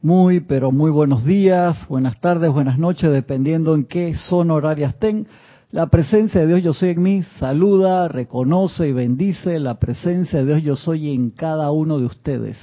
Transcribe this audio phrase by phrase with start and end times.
[0.00, 5.26] Muy, pero muy buenos días, buenas tardes, buenas noches, dependiendo en qué zona horaria estén.
[5.72, 10.44] La presencia de Dios yo soy en mí saluda, reconoce y bendice la presencia de
[10.44, 12.56] Dios yo soy en cada uno de ustedes.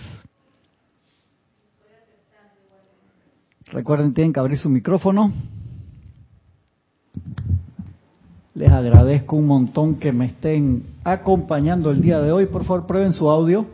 [3.65, 5.33] Recuerden, tienen que abrir su micrófono.
[8.53, 12.45] Les agradezco un montón que me estén acompañando el día de hoy.
[12.45, 13.65] Por favor, prueben su audio.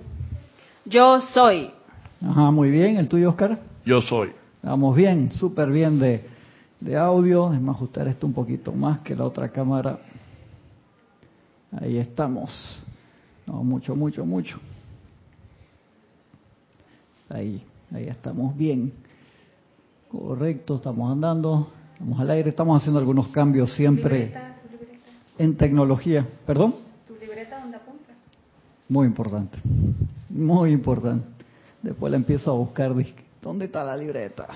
[0.86, 1.70] Yo soy.
[2.22, 2.98] Ajá, muy bien.
[2.98, 3.60] ¿El tuyo, Oscar?
[3.86, 4.32] Yo soy.
[4.62, 6.24] Vamos bien, súper bien de,
[6.80, 7.50] de audio.
[7.50, 10.00] Déjame ajustar esto un poquito más que la otra cámara.
[11.80, 12.82] Ahí estamos.
[13.48, 14.60] No, mucho, mucho, mucho.
[17.30, 18.94] Ahí, ahí estamos bien.
[20.10, 24.34] Correcto, estamos andando, estamos al aire, estamos haciendo algunos cambios siempre
[25.38, 26.28] en tecnología.
[26.46, 26.76] ¿Perdón?
[27.08, 28.16] ¿Tu libreta dónde apuntas?
[28.90, 29.58] Muy importante,
[30.30, 31.26] muy importante.
[31.82, 32.94] Después la empiezo a buscar,
[33.42, 34.48] ¿dónde está la libreta?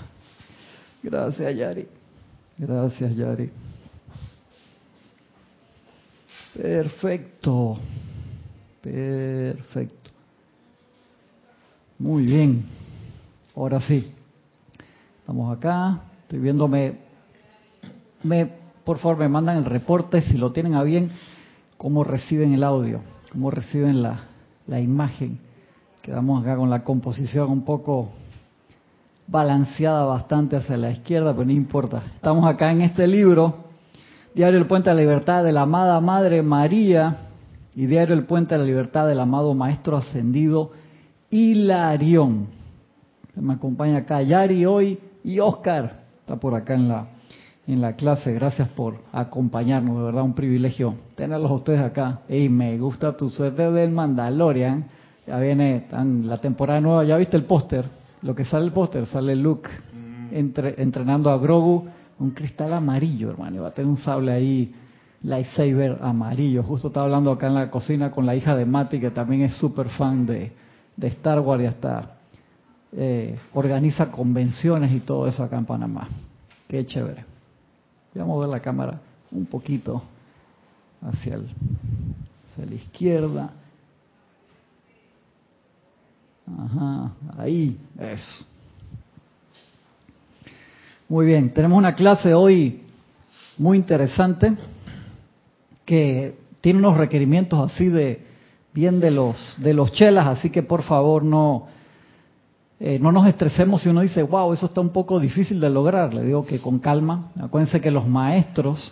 [1.02, 1.88] Gracias, Yari.
[2.58, 3.50] Gracias, Yari.
[6.54, 7.78] Perfecto.
[8.82, 10.10] Perfecto.
[12.00, 12.66] Muy bien.
[13.56, 14.14] Ahora sí.
[15.20, 16.02] Estamos acá.
[16.22, 17.00] Estoy viéndome.
[18.24, 18.50] Me,
[18.84, 21.12] por favor, me mandan el reporte si lo tienen a bien.
[21.78, 24.24] Cómo reciben el audio, cómo reciben la,
[24.66, 25.40] la imagen.
[26.06, 28.10] Quedamos acá con la composición un poco
[29.26, 32.04] balanceada bastante hacia la izquierda, pero no importa.
[32.14, 33.56] Estamos acá en este libro,
[34.36, 37.18] Diario El Puente de la Libertad de la amada Madre María
[37.74, 40.74] y Diario El Puente de la Libertad del amado Maestro Ascendido
[41.32, 42.50] Hilarión.
[43.34, 47.08] Me acompaña acá Yari hoy y Oscar está por acá en la
[47.66, 48.32] en la clase.
[48.32, 52.20] Gracias por acompañarnos, de verdad un privilegio tenerlos a ustedes acá.
[52.30, 54.86] Y me gusta tu suerte del Mandalorian.
[55.28, 57.86] Ya viene tan, la temporada nueva, ya viste el póster,
[58.22, 59.70] lo que sale el póster, sale Luke
[60.32, 61.88] entre, entrenando a Grogu,
[62.20, 64.74] un cristal amarillo, hermano, va a tener un sable ahí,
[65.24, 66.64] lightsaber amarillo.
[66.64, 69.58] Justo estaba hablando acá en la cocina con la hija de Mati, que también es
[69.58, 70.52] súper fan de,
[70.96, 72.12] de Star Wars y hasta
[72.92, 76.08] eh, organiza convenciones y todo eso acá en Panamá.
[76.68, 77.26] Qué chévere.
[78.14, 79.00] Voy a mover la cámara
[79.32, 80.02] un poquito
[81.02, 81.48] hacia, el,
[82.52, 83.50] hacia la izquierda.
[86.48, 88.46] Ajá, ahí, eso.
[91.10, 92.84] Muy bien, tenemos una clase hoy
[93.58, 94.54] muy interesante
[95.86, 98.26] que tiene unos requerimientos así de
[98.74, 101.68] bien de los de los chelas, así que por favor no
[102.80, 106.14] eh, no nos estresemos si uno dice, wow, eso está un poco difícil de lograr.
[106.14, 107.32] Le digo que con calma.
[107.40, 108.92] Acuérdense que los maestros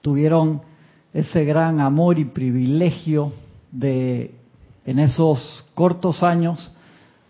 [0.00, 0.62] tuvieron
[1.12, 3.32] ese gran amor y privilegio
[3.72, 4.37] de,
[4.88, 6.72] en esos cortos años,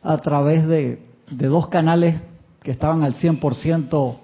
[0.00, 2.20] a través de, dos canales
[2.62, 4.16] que estaban al 100%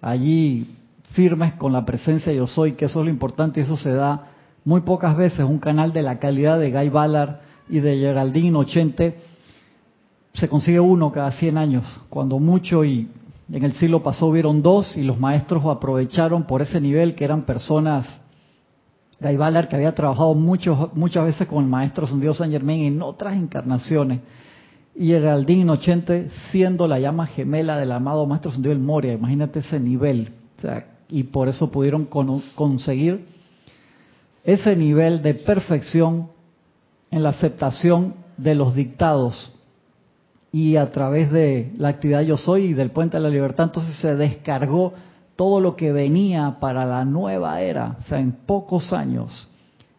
[0.00, 0.66] allí
[1.10, 4.28] firmes con la presencia yo soy, que eso es lo importante y eso se da
[4.64, 5.40] muy pocas veces.
[5.40, 9.20] Un canal de la calidad de Guy Ballard y de Geraldine Ochente
[10.32, 13.10] se consigue uno cada 100 años, cuando mucho y
[13.52, 17.42] en el siglo pasado hubieron dos y los maestros aprovecharon por ese nivel que eran
[17.42, 18.20] personas,
[19.20, 23.02] Guy Ballard que había trabajado muchos, muchas veces con el maestro Dios San Germain en
[23.02, 24.20] otras encarnaciones.
[24.94, 26.14] Y Geraldine 80
[26.50, 30.32] siendo la llama gemela del amado maestro Dios el Moria, imagínate ese nivel,
[31.08, 33.26] y por eso pudieron conseguir
[34.42, 36.28] ese nivel de perfección
[37.10, 39.52] en la aceptación de los dictados.
[40.52, 43.94] Y a través de la actividad Yo Soy y del Puente de la Libertad, entonces
[43.96, 44.94] se descargó
[45.40, 49.48] todo lo que venía para la nueva era, o sea, en pocos años.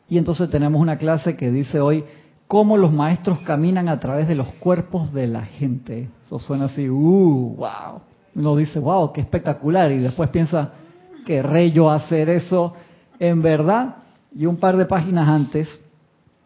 [0.08, 2.04] Y entonces tenemos una clase que dice hoy
[2.46, 6.10] cómo los maestros caminan a través de los cuerpos de la gente.
[6.24, 8.02] Eso suena así, uh, wow.
[8.36, 9.92] Uno dice, wow, qué espectacular.
[9.92, 10.74] Y después piensa,
[11.26, 12.76] ¿querré yo hacer eso
[13.18, 13.96] en verdad?
[14.36, 15.68] Y un par de páginas antes,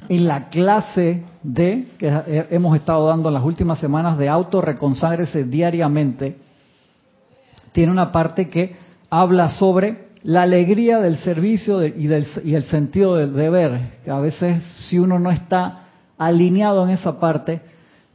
[0.07, 6.37] en la clase de que hemos estado dando en las últimas semanas de autorreconságrese diariamente,
[7.73, 13.15] tiene una parte que habla sobre la alegría del servicio y, del, y el sentido
[13.15, 15.83] del deber, que a veces si uno no está
[16.17, 17.61] alineado en esa parte,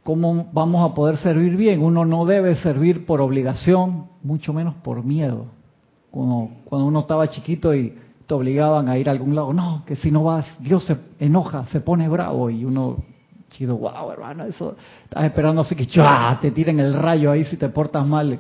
[0.03, 1.83] ¿cómo vamos a poder servir bien?
[1.83, 5.47] Uno no debe servir por obligación, mucho menos por miedo.
[6.11, 7.95] Cuando, cuando uno estaba chiquito y
[8.27, 9.53] te obligaban a ir a algún lado.
[9.53, 12.99] No, que si no vas, Dios se enoja, se pone bravo y uno,
[13.51, 15.87] chido, wow, hermano, eso, estás esperando así que
[16.41, 18.39] te tiren el rayo ahí si te portas mal.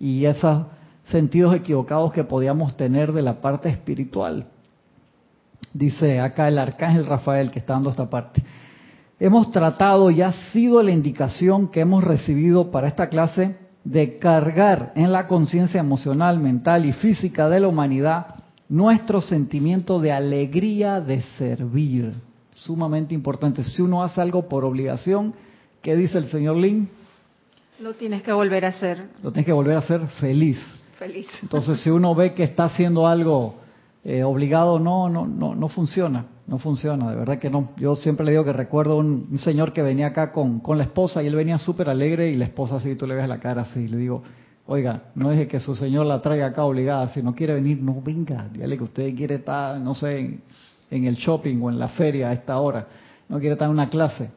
[0.00, 0.66] Y esos
[1.10, 4.46] sentidos equivocados que podíamos tener de la parte espiritual.
[5.72, 8.42] Dice acá el arcángel Rafael que está dando esta parte.
[9.20, 14.92] hemos tratado y ha sido la indicación que hemos recibido para esta clase de cargar
[14.94, 18.38] en la conciencia emocional, mental y física de la humanidad
[18.68, 22.12] nuestro sentimiento de alegría de servir.
[22.54, 23.64] Sumamente importante.
[23.64, 25.32] Si uno hace algo por obligación,
[25.80, 26.88] ¿qué dice el señor Lin?
[27.80, 29.04] Lo tienes que volver a hacer.
[29.22, 30.58] Lo tienes que volver a hacer feliz.
[30.98, 31.28] Feliz.
[31.42, 33.54] Entonces, si uno ve que está haciendo algo
[34.04, 36.26] eh, obligado, no, no, no, no funciona.
[36.46, 37.72] No funciona, de verdad que no.
[37.76, 40.84] Yo siempre le digo que recuerdo un, un señor que venía acá con, con la
[40.84, 43.62] esposa y él venía súper alegre y la esposa así, tú le ves la cara
[43.62, 43.86] así.
[43.86, 44.22] Le digo,
[44.66, 47.08] oiga, no deje que su señor la traiga acá obligada.
[47.08, 48.48] Si no quiere venir, no venga.
[48.50, 50.40] Dígale que usted quiere estar, no sé,
[50.90, 52.86] en, el shopping o en la feria a esta hora.
[53.28, 54.30] No quiere estar en una clase.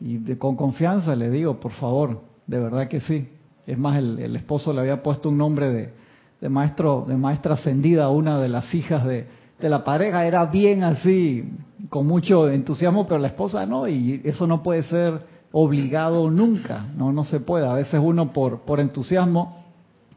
[0.00, 3.28] Y de, con confianza le digo, por favor, de verdad que sí.
[3.68, 6.01] Es más, el esposo le había puesto un nombre de,
[6.42, 9.28] de maestro, de maestra ascendida una de las hijas de,
[9.60, 10.26] de la pareja.
[10.26, 11.48] Era bien así,
[11.88, 15.20] con mucho entusiasmo, pero la esposa no, y eso no puede ser
[15.52, 16.86] obligado nunca.
[16.96, 17.68] No, no se puede.
[17.68, 19.62] A veces uno por, por entusiasmo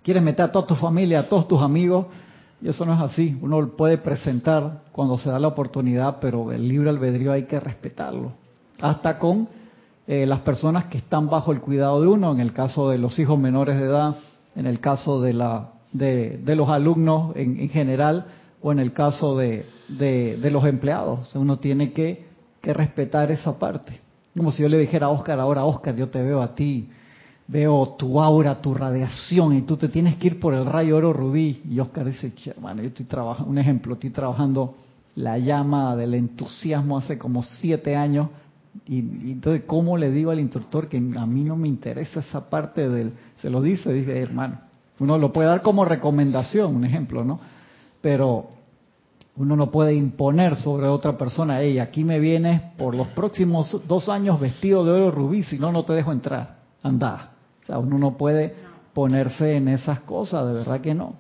[0.01, 2.07] quiere meter a toda tu familia, a todos tus amigos,
[2.59, 3.37] y eso no es así.
[3.39, 8.31] Uno puede presentar cuando se da la oportunidad, pero el libre albedrío hay que respetarlo.
[8.81, 9.47] Hasta con
[10.07, 13.19] eh, las personas que están bajo el cuidado de uno, en el caso de los
[13.19, 14.15] hijos menores de edad,
[14.55, 18.25] en el caso de, la, de, de los alumnos en, en, general,
[18.61, 21.33] o en el caso de, de, los empleados.
[21.35, 22.25] Uno tiene que,
[22.61, 24.01] que, respetar esa parte.
[24.35, 26.89] Como si yo le dijera a Oscar, ahora Oscar, yo te veo a ti,
[27.47, 31.13] veo tu aura, tu radiación, y tú te tienes que ir por el rayo oro
[31.13, 31.61] rubí.
[31.69, 34.75] Y Oscar dice, bueno, yo estoy trabajando, un ejemplo, estoy trabajando
[35.15, 38.27] la llama del entusiasmo hace como siete años
[38.85, 42.49] y, y, entonces, ¿cómo le digo al instructor que a mí no me interesa esa
[42.49, 43.13] parte del...
[43.37, 44.59] Se lo dice, dice, hermano,
[44.99, 47.39] uno lo puede dar como recomendación, un ejemplo, ¿no?
[48.01, 48.49] Pero
[49.37, 54.07] uno no puede imponer sobre otra persona, hey, aquí me vienes por los próximos dos
[54.07, 57.31] años vestido de oro rubí, si no, no te dejo entrar, anda.
[57.63, 58.55] O sea, uno no puede
[58.93, 61.15] ponerse en esas cosas, de verdad que no.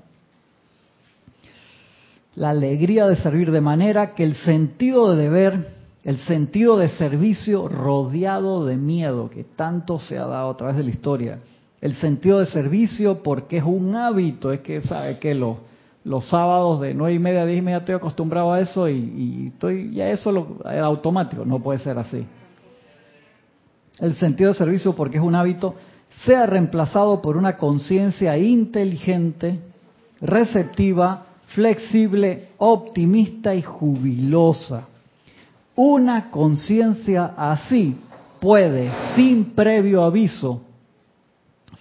[2.35, 5.75] La alegría de servir de manera que el sentido de deber
[6.05, 10.83] el sentido de servicio rodeado de miedo que tanto se ha dado a través de
[10.83, 11.39] la historia.
[11.81, 15.57] El sentido de servicio porque es un hábito, es que sabe que los,
[16.03, 18.93] los sábados de nueve y media a diez y media estoy acostumbrado a eso y,
[18.93, 22.25] y estoy ya eso lo, es automático, no puede ser así.
[23.99, 25.75] El sentido de servicio porque es un hábito
[26.25, 29.59] sea reemplazado por una conciencia inteligente,
[30.21, 34.87] receptiva, flexible, optimista y jubilosa
[35.75, 37.97] una conciencia así
[38.39, 40.64] puede, sin previo aviso,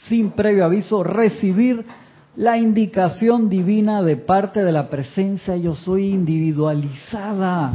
[0.09, 1.85] sin previo aviso, recibir
[2.37, 7.73] la indicación divina de parte de la presencia yo soy individualizada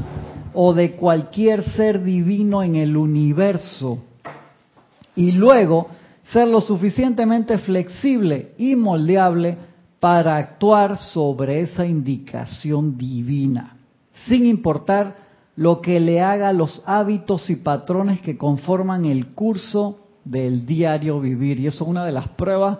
[0.53, 3.99] o de cualquier ser divino en el universo.
[5.15, 5.87] Y luego
[6.31, 9.57] ser lo suficientemente flexible y moldeable
[9.99, 13.77] para actuar sobre esa indicación divina,
[14.27, 15.15] sin importar
[15.55, 21.59] lo que le haga los hábitos y patrones que conforman el curso del diario vivir.
[21.59, 22.77] Y eso es una de las pruebas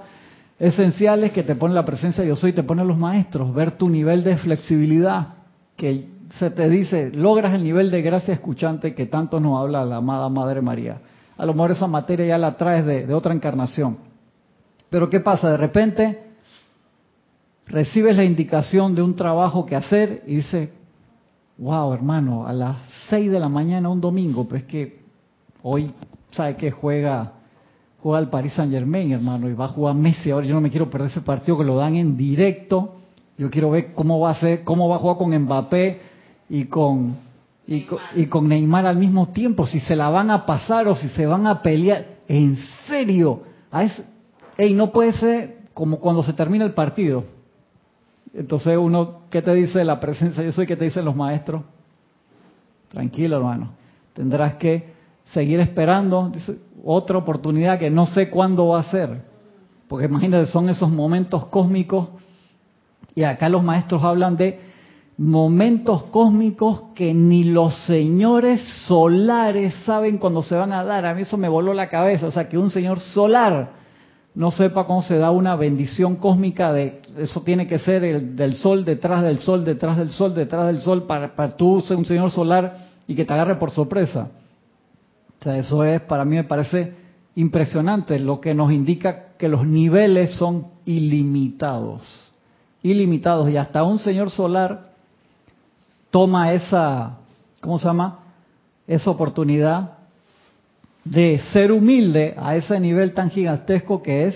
[0.60, 3.90] esenciales que te pone la presencia de yo soy, te pone los maestros, ver tu
[3.90, 5.36] nivel de flexibilidad,
[5.76, 9.98] que se te dice, logras el nivel de gracia escuchante que tanto nos habla la
[9.98, 11.02] amada Madre María.
[11.38, 13.98] A lo mejor esa materia ya la traes de, de otra encarnación.
[14.90, 15.50] Pero ¿qué pasa?
[15.50, 16.24] De repente
[17.68, 20.70] recibes la indicación de un trabajo que hacer y dices,
[21.58, 22.78] wow, hermano, a las
[23.10, 25.00] 6 de la mañana un domingo, pues que
[25.64, 25.92] hoy,
[26.32, 27.39] ¿sabe que juega?
[28.02, 30.46] Juega el Paris Saint Germain, hermano, y va a jugar Messi ahora.
[30.46, 32.96] Yo no me quiero perder ese partido que lo dan en directo.
[33.38, 36.02] Yo quiero ver cómo va a ser, cómo va a jugar con Mbappé
[36.50, 37.16] y con,
[37.68, 40.96] y con, y con Neymar al mismo tiempo, si se la van a pasar o
[40.96, 42.20] si se van a pelear.
[42.28, 43.42] En serio,
[43.72, 44.04] a ese,
[44.58, 47.24] ey, no puede ser como cuando se termina el partido
[48.34, 50.44] entonces uno, ¿qué te dice la presencia?
[50.44, 51.64] Yo soy ¿qué te dicen los maestros?
[52.90, 53.72] Tranquilo, hermano.
[54.14, 54.99] Tendrás que
[55.34, 56.32] seguir esperando
[56.84, 59.22] otra oportunidad que no sé cuándo va a ser.
[59.88, 62.10] Porque imagínate, son esos momentos cósmicos.
[63.16, 64.60] Y acá los maestros hablan de
[65.18, 71.06] momentos cósmicos que ni los señores solares saben cuándo se van a dar.
[71.06, 72.28] A mí eso me voló la cabeza.
[72.28, 73.80] O sea, que un señor solar
[74.36, 78.56] no sepa cómo se da una bendición cósmica de eso tiene que ser el del
[78.56, 82.06] sol detrás del sol detrás del sol detrás del sol para, para tú ser un
[82.06, 84.30] señor solar y que te agarre por sorpresa.
[85.46, 86.94] Eso es para mí me parece
[87.36, 92.32] impresionante, lo que nos indica que los niveles son ilimitados,
[92.84, 94.92] ilimitados y hasta un señor solar
[96.12, 97.18] toma esa,
[97.62, 98.20] ¿cómo se llama?
[98.88, 99.92] Esa oportunidad
[101.06, 104.36] de ser humilde a ese nivel tan gigantesco que es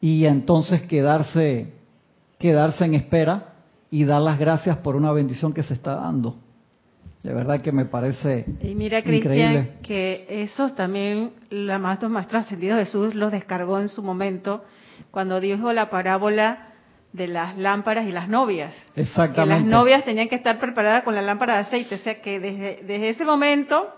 [0.00, 1.72] y entonces quedarse
[2.40, 3.52] quedarse en espera
[3.90, 6.36] y dar las gracias por una bendición que se está dando.
[7.22, 12.78] De verdad que me parece y mira, Cristian, que eso también la más más trascendido
[12.78, 14.64] Jesús los descargó en su momento
[15.10, 16.68] cuando dijo la parábola
[17.12, 18.72] de las lámparas y las novias.
[18.96, 19.42] Exactamente.
[19.42, 22.40] Que las novias tenían que estar preparadas con la lámpara de aceite, o sea que
[22.40, 23.94] desde, desde ese momento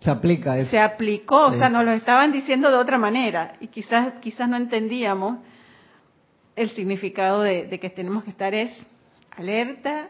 [0.00, 0.70] se aplica eso.
[0.70, 4.56] Se aplicó, o sea, nos lo estaban diciendo de otra manera y quizás quizás no
[4.56, 5.38] entendíamos
[6.54, 8.70] el significado de, de que tenemos que estar es
[9.36, 10.08] alerta,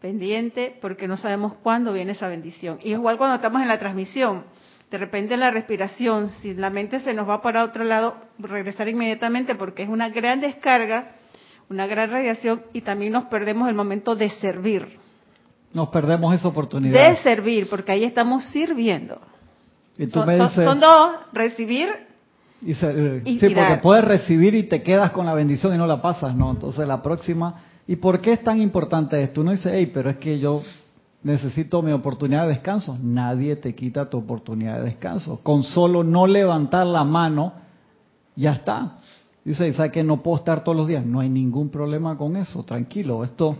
[0.00, 2.78] pendiente, porque no sabemos cuándo viene esa bendición.
[2.82, 4.44] Y igual cuando estamos en la transmisión,
[4.90, 8.88] de repente en la respiración, si la mente se nos va para otro lado, regresar
[8.88, 11.12] inmediatamente porque es una gran descarga,
[11.68, 14.98] una gran radiación y también nos perdemos el momento de servir.
[15.72, 17.10] Nos perdemos esa oportunidad.
[17.10, 19.20] De servir, porque ahí estamos sirviendo.
[19.96, 21.88] Y tú son, me dices, son, dos, recibir
[22.62, 23.22] y, servir.
[23.24, 23.68] y sí, tirar.
[23.68, 26.50] porque puedes recibir y te quedas con la bendición y no la pasas, ¿no?
[26.50, 27.64] Entonces la próxima...
[27.90, 29.40] ¿Y por qué es tan importante esto?
[29.40, 30.62] Uno dice, hey, pero es que yo
[31.24, 32.96] necesito mi oportunidad de descanso.
[33.02, 35.40] Nadie te quita tu oportunidad de descanso.
[35.42, 37.52] Con solo no levantar la mano,
[38.36, 39.00] ya está.
[39.44, 41.04] Dice, ¿sabe que no puedo estar todos los días?
[41.04, 43.24] No hay ningún problema con eso, tranquilo.
[43.24, 43.58] Esto,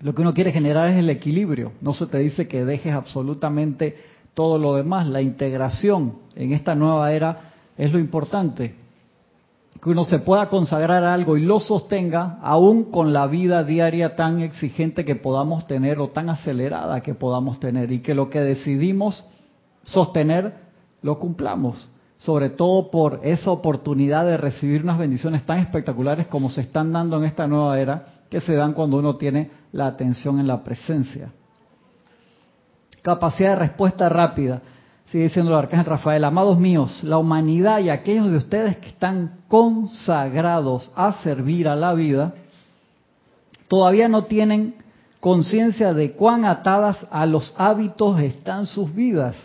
[0.00, 1.70] lo que uno quiere generar es el equilibrio.
[1.80, 3.96] No se te dice que dejes absolutamente
[4.34, 5.06] todo lo demás.
[5.06, 8.81] La integración en esta nueva era es lo importante.
[9.82, 14.14] Que uno se pueda consagrar a algo y lo sostenga, aún con la vida diaria
[14.14, 17.90] tan exigente que podamos tener o tan acelerada que podamos tener.
[17.90, 19.24] Y que lo que decidimos
[19.82, 20.54] sostener,
[21.02, 21.90] lo cumplamos
[22.22, 27.16] sobre todo por esa oportunidad de recibir unas bendiciones tan espectaculares como se están dando
[27.16, 31.32] en esta nueva era, que se dan cuando uno tiene la atención en la presencia.
[33.02, 34.62] Capacidad de respuesta rápida.
[35.12, 39.40] Sigue diciendo el arcángel Rafael, amados míos, la humanidad y aquellos de ustedes que están
[39.46, 42.32] consagrados a servir a la vida,
[43.68, 44.74] todavía no tienen
[45.20, 49.36] conciencia de cuán atadas a los hábitos están sus vidas.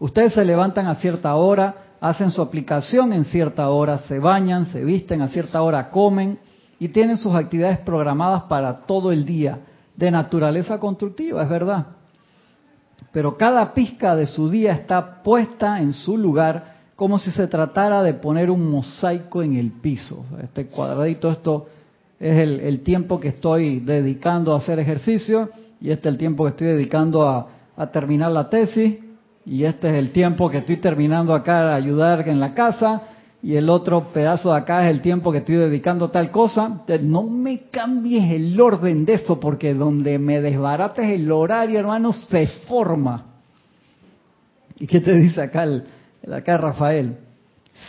[0.00, 4.82] Ustedes se levantan a cierta hora, hacen su aplicación en cierta hora, se bañan, se
[4.82, 6.36] visten a cierta hora, comen
[6.80, 9.60] y tienen sus actividades programadas para todo el día,
[9.94, 11.95] de naturaleza constructiva, es verdad.
[13.16, 18.02] Pero cada pizca de su día está puesta en su lugar como si se tratara
[18.02, 20.26] de poner un mosaico en el piso.
[20.42, 21.66] Este cuadradito, esto
[22.20, 25.48] es el, tiempo que estoy dedicando a hacer ejercicio
[25.80, 28.98] y este es el tiempo que estoy dedicando a, a terminar la tesis
[29.46, 33.00] y este es el tiempo que estoy terminando acá a ayudar en la casa
[33.46, 36.82] y el otro pedazo de acá es el tiempo que estoy dedicando a tal cosa.
[37.00, 42.48] No me cambies el orden de eso porque donde me desbarates el horario, hermano, se
[42.66, 43.24] forma.
[44.80, 45.84] ¿Y qué te dice acá, el,
[46.34, 47.18] acá Rafael?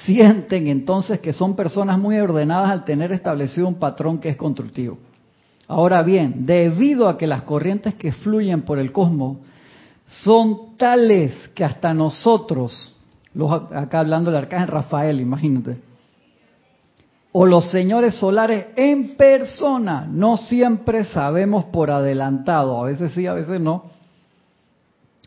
[0.05, 4.99] Sienten entonces que son personas muy ordenadas al tener establecido un patrón que es constructivo.
[5.67, 9.37] Ahora bien, debido a que las corrientes que fluyen por el cosmos
[10.05, 12.93] son tales que hasta nosotros,
[13.37, 15.77] los, acá hablando del arcángel Rafael, imagínate,
[17.31, 23.33] o los señores solares en persona, no siempre sabemos por adelantado, a veces sí, a
[23.33, 23.83] veces no,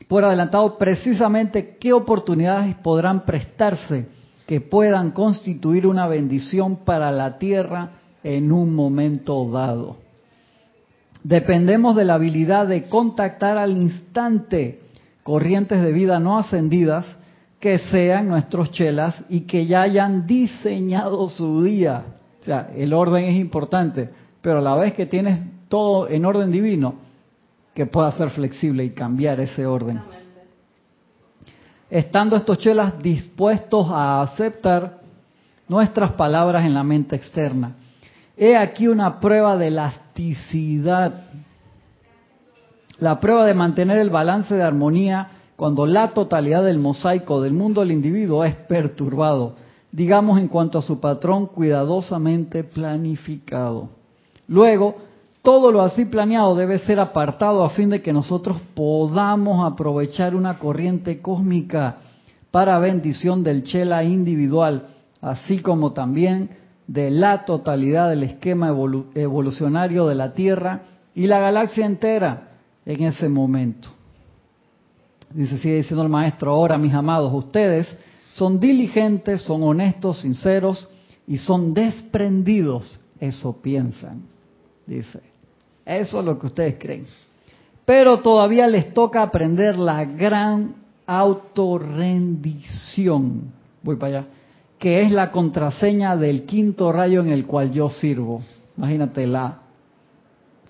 [0.09, 4.09] por adelantado precisamente qué oportunidades podrán prestarse
[4.45, 7.90] que puedan constituir una bendición para la tierra
[8.25, 9.99] en un momento dado.
[11.23, 14.81] Dependemos de la habilidad de contactar al instante
[15.23, 17.07] corrientes de vida no ascendidas
[17.61, 22.05] que sean nuestros chelas y que ya hayan diseñado su día.
[22.40, 24.09] O sea, el orden es importante,
[24.40, 25.38] pero a la vez que tienes
[25.69, 26.95] todo en orden divino,
[27.75, 30.00] que pueda ser flexible y cambiar ese orden.
[31.90, 35.00] Estando estos chelas dispuestos a aceptar
[35.69, 37.75] nuestras palabras en la mente externa.
[38.37, 41.25] He aquí una prueba de elasticidad.
[42.99, 45.29] La prueba de mantener el balance de armonía
[45.61, 49.57] cuando la totalidad del mosaico del mundo del individuo es perturbado,
[49.93, 53.90] digamos en cuanto a su patrón cuidadosamente planificado.
[54.49, 54.95] Luego,
[55.43, 60.59] todo lo así planeado debe ser apartado a fin de que nosotros podamos aprovechar una
[60.59, 61.99] corriente cósmica
[62.50, 64.87] para bendición del chela individual,
[65.21, 68.75] así como también de la totalidad del esquema
[69.14, 72.49] evolucionario de la Tierra y la galaxia entera
[72.87, 74.00] en ese momento.
[75.33, 77.87] Dice, sigue diciendo el maestro, ahora mis amados, ustedes
[78.33, 80.89] son diligentes, son honestos, sinceros
[81.27, 82.99] y son desprendidos.
[83.21, 84.23] Eso piensan,
[84.87, 85.21] dice.
[85.85, 87.07] Eso es lo que ustedes creen.
[87.85, 90.75] Pero todavía les toca aprender la gran
[91.07, 93.53] autorrendición.
[93.83, 94.29] Voy para allá.
[94.79, 98.43] Que es la contraseña del quinto rayo en el cual yo sirvo.
[98.77, 99.59] Imagínate, la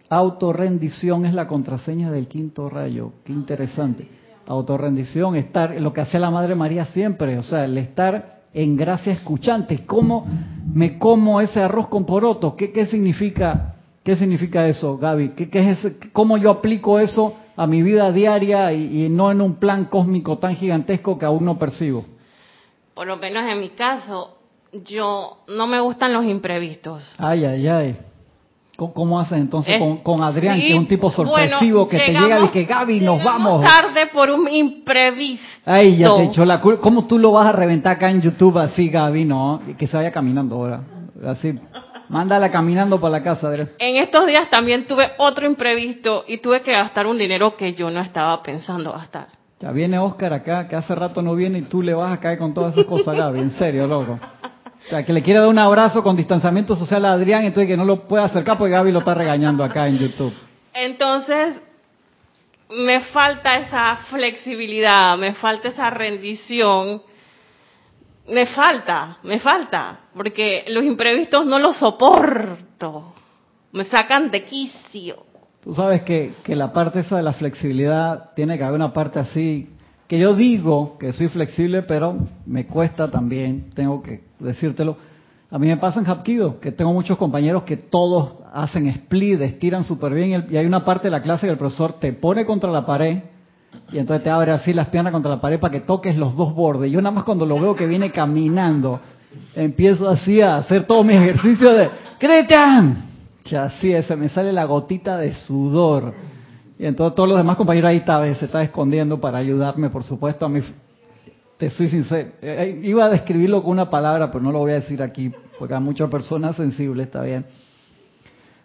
[0.08, 3.12] autorrendición es la contraseña del quinto rayo.
[3.24, 4.08] Qué interesante.
[4.46, 9.12] Autorrendición, estar, lo que hace la Madre María siempre, o sea, el estar en gracia
[9.12, 9.84] escuchante.
[9.86, 10.26] ¿Cómo
[10.72, 12.56] me como ese arroz con poroto?
[12.56, 13.76] ¿Qué, qué significa?
[14.02, 15.30] ¿Qué significa eso, Gaby?
[15.30, 19.40] ¿Qué, qué es ¿Cómo yo aplico eso a mi vida diaria y, y, no en
[19.40, 22.04] un plan cósmico tan gigantesco que aún no percibo?
[22.94, 24.38] Por lo menos en mi caso,
[24.72, 27.02] yo no me gustan los imprevistos.
[27.18, 27.96] Ay, ay, ay.
[28.88, 32.48] ¿Cómo, haces entonces con, con, Adrián, que es un tipo sorpresivo que te llega y
[32.48, 33.62] que Gaby, nos vamos?
[33.62, 35.46] tarde por un imprevisto.
[35.66, 36.80] Ay, ya te echó la culpa.
[36.80, 39.26] ¿Cómo tú lo vas a reventar acá en YouTube así, Gaby?
[39.26, 40.80] No, que se vaya caminando ahora.
[41.26, 41.58] Así.
[42.08, 43.68] Mándala caminando para la casa, Adrián.
[43.78, 47.90] En estos días también tuve otro imprevisto y tuve que gastar un dinero que yo
[47.90, 49.28] no estaba pensando gastar.
[49.60, 52.38] Ya viene Oscar acá, que hace rato no viene y tú le vas a caer
[52.38, 53.40] con todas esas cosas, Gaby.
[53.40, 54.18] En serio, loco.
[54.90, 57.76] O sea, que le quiere dar un abrazo con distanciamiento social a Adrián, entonces que
[57.76, 60.34] no lo puede acercar porque Gaby lo está regañando acá en YouTube.
[60.74, 61.60] Entonces,
[62.70, 67.02] me falta esa flexibilidad, me falta esa rendición,
[68.30, 73.14] me falta, me falta, porque los imprevistos no los soporto,
[73.70, 75.24] me sacan de quicio.
[75.62, 79.20] Tú sabes que, que la parte esa de la flexibilidad tiene que haber una parte
[79.20, 79.70] así,
[80.10, 84.96] que yo digo que soy flexible, pero me cuesta también, tengo que decírtelo.
[85.48, 89.84] A mí me pasa en Hapkido, que tengo muchos compañeros que todos hacen split, estiran
[89.84, 92.72] súper bien, y hay una parte de la clase que el profesor te pone contra
[92.72, 93.22] la pared,
[93.92, 96.56] y entonces te abre así las piernas contra la pared para que toques los dos
[96.56, 96.90] bordes.
[96.90, 98.98] Yo nada más cuando lo veo que viene caminando,
[99.54, 101.88] empiezo así a hacer todo mi ejercicio de
[102.18, 103.10] ¡Cretian!
[103.44, 106.14] Ya así se me sale la gotita de sudor.
[106.80, 110.46] Y entonces todos los demás compañeros ahí está, se está escondiendo para ayudarme, por supuesto.
[110.46, 110.62] A mí,
[111.58, 112.30] te soy sincero,
[112.82, 115.80] iba a describirlo con una palabra, pero no lo voy a decir aquí, porque hay
[115.80, 117.44] muchas personas sensibles, está bien.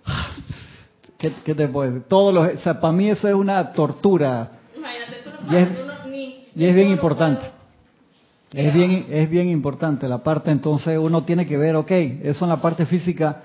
[1.17, 2.07] ¿Qué, qué te puedo decir?
[2.07, 4.49] Todos los, o sea, para mí eso es una tortura.
[5.51, 5.67] Y es,
[6.55, 7.45] y es bien importante.
[8.53, 12.49] Es bien, es bien importante la parte, entonces uno tiene que ver, ok, eso en
[12.49, 13.41] la parte física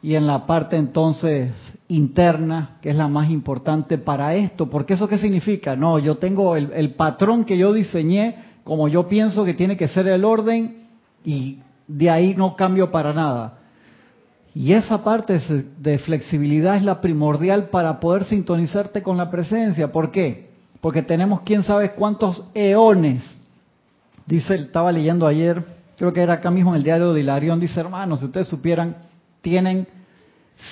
[0.00, 1.52] y en la parte entonces
[1.88, 4.68] interna, que es la más importante para esto.
[4.68, 5.76] Porque eso qué significa?
[5.76, 10.08] No, yo tengo el, patrón que yo diseñé, como yo pienso que tiene que ser
[10.08, 10.86] el orden,
[11.24, 13.58] y de ahí no cambio para nada.
[14.54, 15.38] Y esa parte
[15.78, 19.92] de flexibilidad es la primordial para poder sintonizarte con la presencia.
[19.92, 20.50] ¿Por qué?
[20.80, 23.22] Porque tenemos quién sabe cuántos eones.
[24.24, 25.62] Dice, estaba leyendo ayer,
[25.96, 28.96] creo que era acá mismo en el diario de Hilarión, dice, hermanos, si ustedes supieran,
[29.40, 29.86] tienen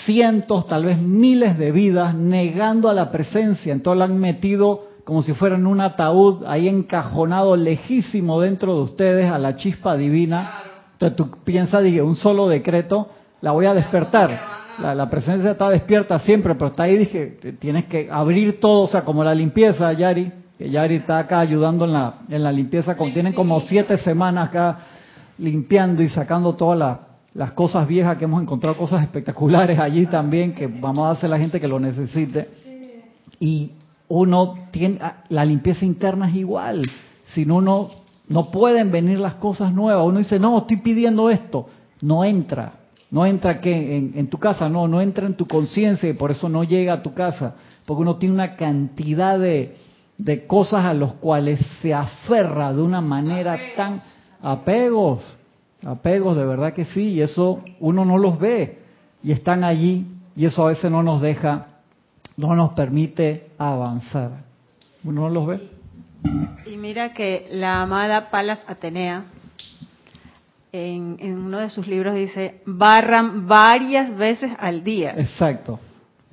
[0.05, 3.73] cientos, tal vez miles de vidas negando a la presencia.
[3.73, 8.83] Entonces la han metido como si fuera en un ataúd ahí encajonado lejísimo dentro de
[8.83, 10.62] ustedes a la chispa divina.
[10.92, 13.09] Entonces tú piensas, dije, un solo decreto,
[13.42, 14.55] la voy a despertar.
[14.79, 19.03] La, presencia está despierta siempre, pero está ahí, dije, tienes que abrir todo, o sea,
[19.03, 23.35] como la limpieza, Yari, que Yari está acá ayudando en la, en la limpieza, tienen
[23.35, 24.79] como siete semanas acá
[25.38, 27.01] limpiando y sacando toda la,
[27.35, 31.31] las cosas viejas que hemos encontrado, cosas espectaculares allí también, que vamos a hacer a
[31.31, 32.49] la gente que lo necesite.
[33.40, 33.73] Y
[34.09, 36.88] uno tiene, la limpieza interna es igual.
[37.35, 37.90] Si no, no,
[38.29, 40.07] no pueden venir las cosas nuevas.
[40.07, 41.68] Uno dice, no, estoy pidiendo esto.
[42.01, 42.75] No entra.
[43.11, 46.31] No entra que en, en, tu casa, no, no entra en tu conciencia y por
[46.31, 47.55] eso no llega a tu casa.
[47.85, 49.77] Porque uno tiene una cantidad de,
[50.18, 54.01] de cosas a los cuales se aferra de una manera tan
[54.40, 55.23] apegos
[55.85, 58.79] apegos, de verdad que sí, y eso uno no los ve
[59.23, 61.66] y están allí y eso a veces no nos deja,
[62.37, 64.42] no nos permite avanzar.
[65.05, 65.61] Uno no los ve.
[66.66, 69.25] Y mira que la amada Palas Atenea
[70.73, 75.14] en, en uno de sus libros dice, barran varias veces al día.
[75.16, 75.79] Exacto,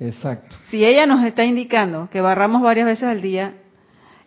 [0.00, 0.56] exacto.
[0.70, 3.54] Si ella nos está indicando que barramos varias veces al día,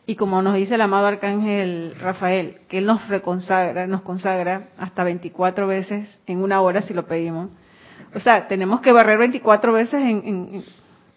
[0.07, 5.03] y como nos dice el amado arcángel Rafael, que él nos reconsagra, nos consagra hasta
[5.03, 7.49] 24 veces en una hora si lo pedimos.
[8.13, 10.63] O sea, tenemos que barrer 24 veces en, en,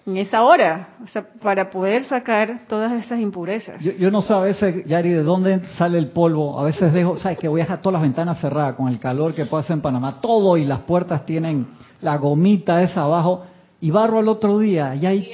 [0.06, 3.78] en esa hora, o sea, para poder sacar todas esas impurezas.
[3.80, 6.58] Yo, yo no sé a veces, Yari, de dónde sale el polvo.
[6.58, 9.34] A veces dejo, sabes que voy a dejar todas las ventanas cerradas con el calor
[9.34, 11.66] que puede hacer en Panamá, todo y las puertas tienen
[12.00, 13.44] la gomita esa abajo
[13.80, 15.30] y barro al otro día y hay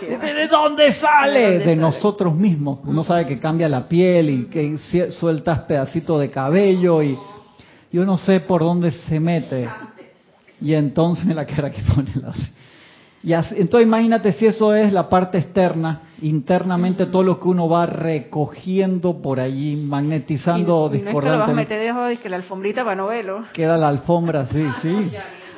[0.00, 1.40] ¿de dónde sale?
[1.40, 2.80] ¿De, dónde de nosotros mismos.
[2.84, 4.78] Uno sabe que cambia la piel y que
[5.10, 7.18] sueltas pedacitos de cabello y
[7.92, 9.68] yo no sé por dónde se mete.
[10.60, 12.32] Y entonces la cara que pone la
[13.26, 17.68] y así, entonces imagínate si eso es la parte externa internamente todo lo que uno
[17.68, 22.04] va recogiendo por allí, magnetizando y, y no es que lo vas a meter debajo
[22.04, 23.44] de que la alfombrita para no verlo.
[23.52, 25.12] Queda la alfombra, sí, sí.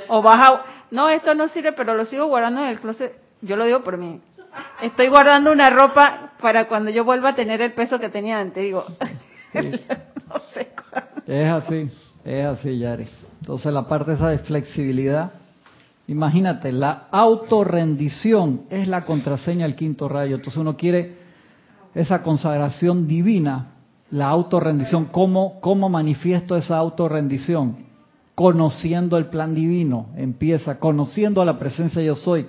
[0.09, 0.63] O vas a...
[0.91, 3.13] No, esto no sirve, pero lo sigo guardando en el closet.
[3.43, 4.19] Yo lo digo por mí.
[4.83, 8.63] Estoy guardando una ropa para cuando yo vuelva a tener el peso que tenía antes.
[8.63, 8.85] Digo,
[9.55, 11.23] no sé cuándo.
[11.27, 11.91] Es así,
[12.25, 13.09] es así, Yari.
[13.41, 15.33] Entonces la parte esa de flexibilidad,
[16.07, 20.37] imagínate, la autorrendición es la contraseña del quinto rayo.
[20.37, 21.17] Entonces uno quiere
[21.95, 23.69] esa consagración divina,
[24.11, 25.07] la autorrendición.
[25.07, 27.77] ¿Cómo, cómo manifiesto esa autorrendición?
[28.35, 32.47] Conociendo el plan divino, empieza, conociendo a la presencia yo soy,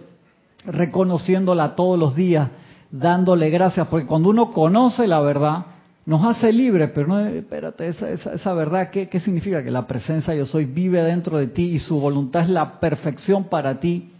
[0.65, 2.49] reconociéndola todos los días,
[2.91, 5.65] dándole gracias, porque cuando uno conoce la verdad,
[6.05, 9.63] nos hace libre, pero no, espérate, esa, esa, esa verdad, ¿qué, ¿qué significa?
[9.63, 13.43] Que la presencia yo soy vive dentro de ti y su voluntad es la perfección
[13.45, 14.11] para ti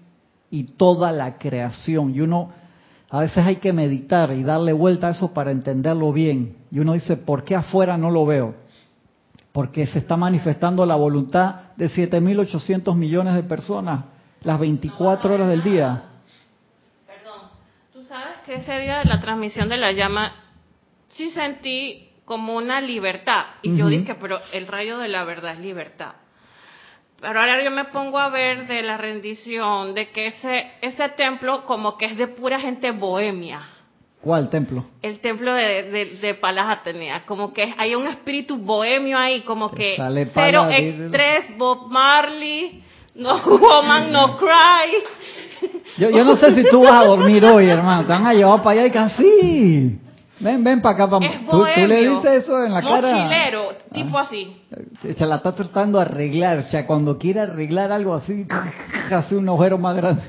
[0.52, 2.13] y toda la creación.
[2.13, 2.52] Y uno,
[3.10, 6.58] a veces hay que meditar y darle vuelta a eso para entenderlo bien.
[6.69, 8.54] Y uno dice, ¿por qué afuera no lo veo?
[9.52, 14.06] Porque se está manifestando la voluntad de 7.800 millones de personas
[14.43, 16.04] las 24 horas del día.
[18.49, 20.33] Que ese día de la transmisión de la llama,
[21.09, 23.45] sí sentí como una libertad.
[23.62, 26.13] Y yo dije, pero el rayo de la verdad es libertad.
[27.21, 31.63] Pero ahora yo me pongo a ver de la rendición, de que ese, ese templo
[31.65, 33.62] como que es de pura gente bohemia.
[34.19, 34.83] ¿Cuál templo?
[35.03, 39.69] El templo de, de, de Palas Atenea, como que hay un espíritu bohemio ahí, como
[39.69, 42.83] que sale cero estrés, Bob Marley,
[43.13, 45.03] no woman, no cry.
[45.99, 48.03] Yo, yo no sé si tú vas a dormir hoy, hermano.
[48.03, 49.99] Te van a llevar para allá y casi.
[50.39, 51.17] Ven, ven para acá.
[51.21, 53.15] Es ¿Tú, tú le dices eso en la cara.
[53.15, 54.55] mochilero, tipo así.
[55.01, 56.59] Se la está tratando de arreglar.
[56.59, 58.47] O sea, cuando quiere arreglar algo así,
[59.12, 60.23] hace un agujero más grande.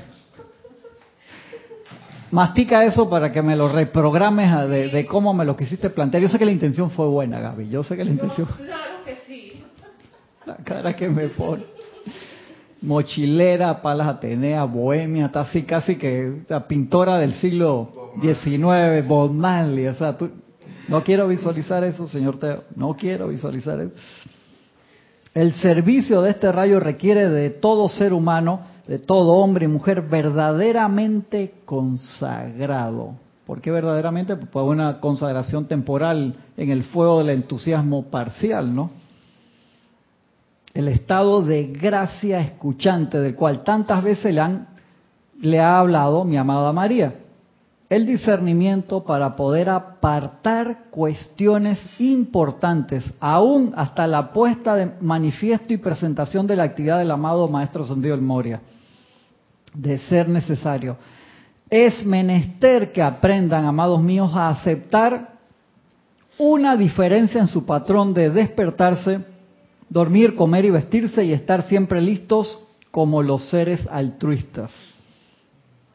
[2.31, 6.23] Mastica eso para que me lo reprogrames de, de cómo me lo quisiste plantear.
[6.23, 7.69] Yo sé que la intención fue buena, Gaby.
[7.69, 8.47] Yo sé que la intención.
[8.57, 9.63] Claro que sí.
[10.45, 11.63] La cara que me pone.
[12.81, 19.87] Mochilera, Palas Atenea, Bohemia, está así casi que la pintora del siglo XIX, Bob Marley,
[19.87, 20.17] o sea,
[20.87, 23.93] no quiero visualizar eso, señor Teo, no quiero visualizar eso.
[25.33, 30.01] El servicio de este rayo requiere de todo ser humano, de todo hombre y mujer
[30.01, 33.15] verdaderamente consagrado.
[33.45, 34.35] ¿Por qué verdaderamente?
[34.35, 38.91] Pues una consagración temporal en el fuego del entusiasmo parcial, ¿no?
[40.73, 44.67] El estado de gracia escuchante del cual tantas veces le, han,
[45.41, 47.15] le ha hablado mi amada María.
[47.89, 56.47] El discernimiento para poder apartar cuestiones importantes, aún hasta la puesta de manifiesto y presentación
[56.47, 58.61] de la actividad del amado Maestro Ascendido del Moria,
[59.73, 60.95] de ser necesario.
[61.69, 65.31] Es menester que aprendan, amados míos, a aceptar
[66.37, 69.30] una diferencia en su patrón de despertarse
[69.91, 72.59] dormir, comer y vestirse y estar siempre listos
[72.91, 74.71] como los seres altruistas.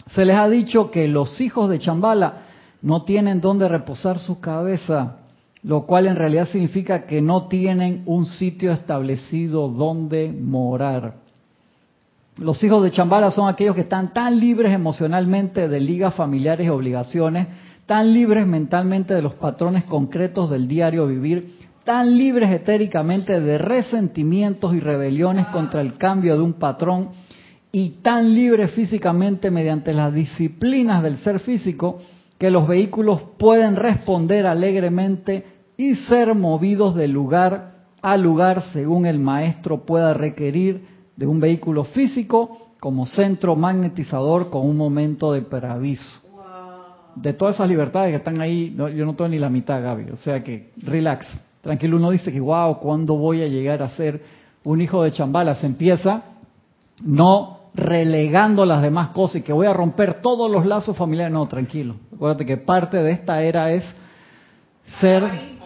[0.08, 2.42] Se les ha dicho que los hijos de Chambala
[2.82, 5.16] no tienen dónde reposar su cabeza,
[5.62, 11.14] lo cual en realidad significa que no tienen un sitio establecido donde morar.
[12.36, 16.70] Los hijos de Chambala son aquellos que están tan libres emocionalmente de ligas familiares y
[16.70, 17.48] obligaciones,
[17.86, 24.74] tan libres mentalmente de los patrones concretos del diario vivir, tan libres etéricamente de resentimientos
[24.74, 27.10] y rebeliones contra el cambio de un patrón
[27.70, 32.00] y tan libres físicamente mediante las disciplinas del ser físico
[32.38, 35.46] que los vehículos pueden responder alegremente
[35.76, 40.84] y ser movidos de lugar a lugar según el maestro pueda requerir
[41.16, 46.20] de un vehículo físico como centro magnetizador con un momento de preaviso.
[47.14, 50.10] De todas esas libertades que están ahí, no, yo no tengo ni la mitad, Gaby.
[50.10, 51.26] O sea que, relax.
[51.66, 54.22] Tranquilo, uno dice que, wow, ¿cuándo voy a llegar a ser
[54.62, 55.56] un hijo de chambala?
[55.56, 56.22] Se empieza
[57.02, 61.32] no relegando las demás cosas y que voy a romper todos los lazos familiares.
[61.32, 61.96] No, tranquilo.
[62.14, 63.84] Acuérdate que parte de esta era es
[65.00, 65.56] ser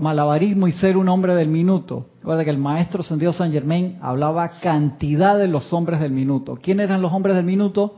[0.00, 2.06] malabarismo y ser un hombre del minuto.
[2.20, 6.58] Acuérdate que el maestro Sendido San Germain hablaba cantidad de los hombres del minuto.
[6.60, 7.94] ¿Quiénes eran los hombres del minuto?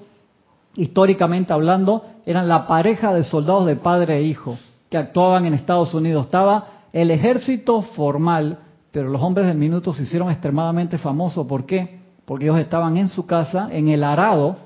[0.76, 4.58] Históricamente hablando, eran la pareja de soldados de padre e hijo
[4.90, 6.26] que actuaban en Estados Unidos.
[6.26, 8.60] Estaba el ejército formal,
[8.92, 11.44] pero los hombres del minuto se hicieron extremadamente famosos.
[11.46, 11.98] ¿Por qué?
[12.24, 14.56] Porque ellos estaban en su casa, en el arado,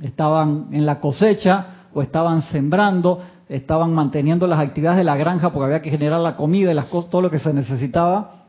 [0.00, 5.64] estaban en la cosecha o estaban sembrando, estaban manteniendo las actividades de la granja porque
[5.66, 8.44] había que generar la comida y las cosas, todo lo que se necesitaba.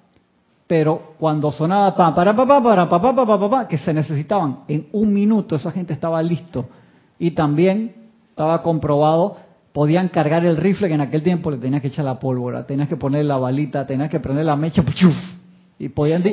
[0.67, 3.79] Pero cuando sonaba pa, para, pa, pa, para, pa, pa, pa, pa, pa, pa, que
[3.79, 6.65] se necesitaban en un minuto, esa gente estaba listo.
[7.17, 7.97] Y también
[8.37, 9.35] Estaba comprobado,
[9.77, 12.87] podían cargar el rifle que en aquel tiempo le tenías que echar la pólvora, tenías
[12.87, 15.15] que poner la balita, tenías que prender la mecha, ¡puchuf!
[15.77, 16.23] y podían...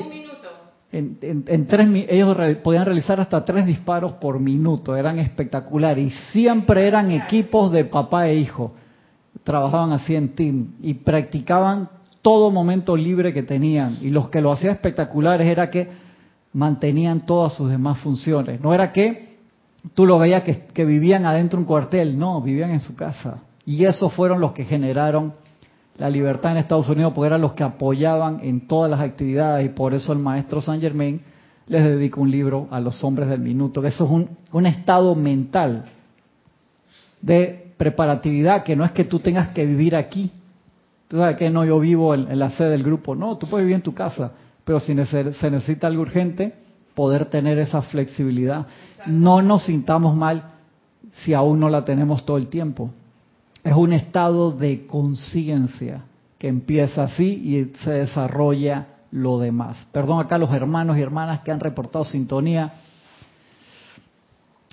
[0.91, 6.07] En, en, en, tres, ellos re, podían realizar hasta tres disparos por minuto, eran espectaculares
[6.07, 8.73] y siempre eran equipos de papá e hijo.
[9.43, 11.91] Trabajaban así en team y practicaban
[12.23, 13.99] todo momento libre que tenían.
[14.01, 15.91] Y los que lo hacían espectaculares era que
[16.55, 18.59] mantenían todas sus demás funciones.
[18.63, 19.34] No era que
[19.93, 23.43] tú lo veías que, vivían adentro de un cuartel, no, vivían en su casa.
[23.67, 25.35] Y esos fueron los que generaron
[25.99, 29.69] la libertad en Estados Unidos, porque eran los que apoyaban en todas las actividades y
[29.69, 31.21] por eso el maestro Saint Germain
[31.67, 34.11] les dedica un libro a los hombres del minuto, que eso es
[34.53, 35.85] un, estado mental
[37.23, 40.31] de preparatividad, que no es que tú tengas que vivir aquí,
[41.07, 43.15] Tú sabes que no, yo vivo en, en, la sede del grupo.
[43.15, 44.33] No, tú puedes vivir en tu casa,
[44.65, 46.55] pero si se necesita algo urgente,
[46.95, 48.67] poder tener esa flexibilidad.
[49.07, 50.45] No nos sintamos mal
[51.23, 52.91] si aún no la tenemos todo el tiempo.
[53.63, 56.05] Es un estado de conciencia
[56.39, 59.87] que empieza así y se desarrolla lo demás.
[59.93, 62.75] Perdón acá los hermanos y hermanas que han reportado sintonía.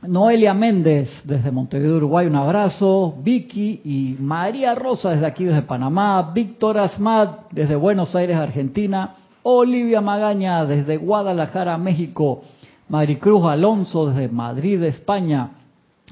[0.03, 3.15] Noelia Méndez desde Montevideo, Uruguay, un abrazo.
[3.21, 6.31] Vicky y María Rosa desde aquí, desde Panamá.
[6.33, 9.15] Víctor Asmad desde Buenos Aires, Argentina.
[9.43, 12.43] Olivia Magaña desde Guadalajara, México.
[12.89, 15.51] Maricruz Alonso desde Madrid, España.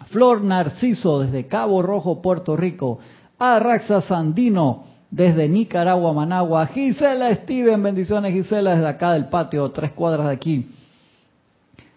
[0.07, 2.99] Flor Narciso desde Cabo Rojo, Puerto Rico.
[3.37, 6.67] Arraxa Sandino desde Nicaragua, Managua.
[6.67, 10.69] Gisela Steven, bendiciones Gisela desde acá del patio, tres cuadras de aquí.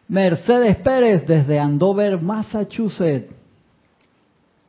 [0.09, 3.35] Mercedes Pérez desde Andover, Massachusetts.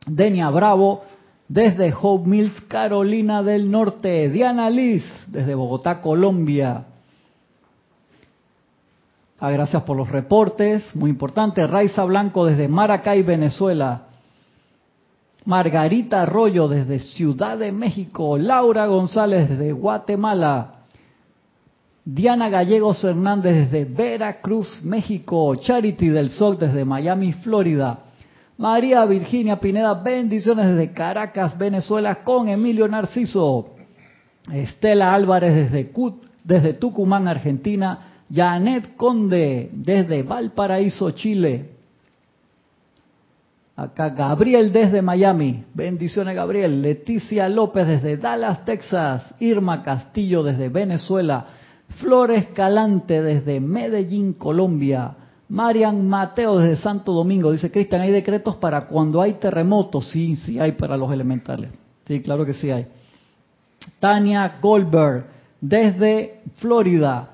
[0.06, 1.02] Denia Bravo
[1.48, 4.28] desde Hope Mills, Carolina del Norte.
[4.28, 6.84] Diana Liz desde Bogotá, Colombia.
[9.38, 11.66] Ah, gracias por los reportes, muy importante.
[11.66, 14.02] Raiza Blanco desde Maracay, Venezuela.
[15.44, 18.38] Margarita Arroyo desde Ciudad de México.
[18.38, 20.70] Laura González desde Guatemala.
[22.06, 25.54] Diana Gallegos Hernández desde Veracruz, México.
[25.56, 28.03] Charity del Sol desde Miami, Florida.
[28.56, 33.70] María Virginia Pineda, bendiciones desde Caracas, Venezuela, con Emilio Narciso.
[34.52, 35.72] Estela Álvarez
[36.44, 38.10] desde, Tucumán, Argentina.
[38.32, 41.70] Janet Conde desde Valparaíso, Chile.
[43.76, 45.64] Acá Gabriel desde Miami.
[45.74, 46.80] Bendiciones Gabriel.
[46.80, 49.34] Leticia López desde Dallas, Texas.
[49.40, 51.46] Irma Castillo desde Venezuela.
[52.00, 55.14] Flores Calante desde Medellín, Colombia.
[55.48, 57.52] Marian Mateo desde Santo Domingo.
[57.52, 60.10] Dice, Cristian, ¿hay decretos para cuando hay terremotos?
[60.10, 61.70] Sí, sí hay para los elementales.
[62.06, 62.86] Sí, claro que sí hay.
[64.00, 65.26] Tania Goldberg
[65.60, 67.30] desde Florida.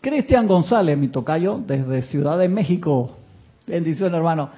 [0.00, 3.12] Cristian González, mi tocayo, desde Ciudad de México.
[3.66, 4.50] Bendición, hermano.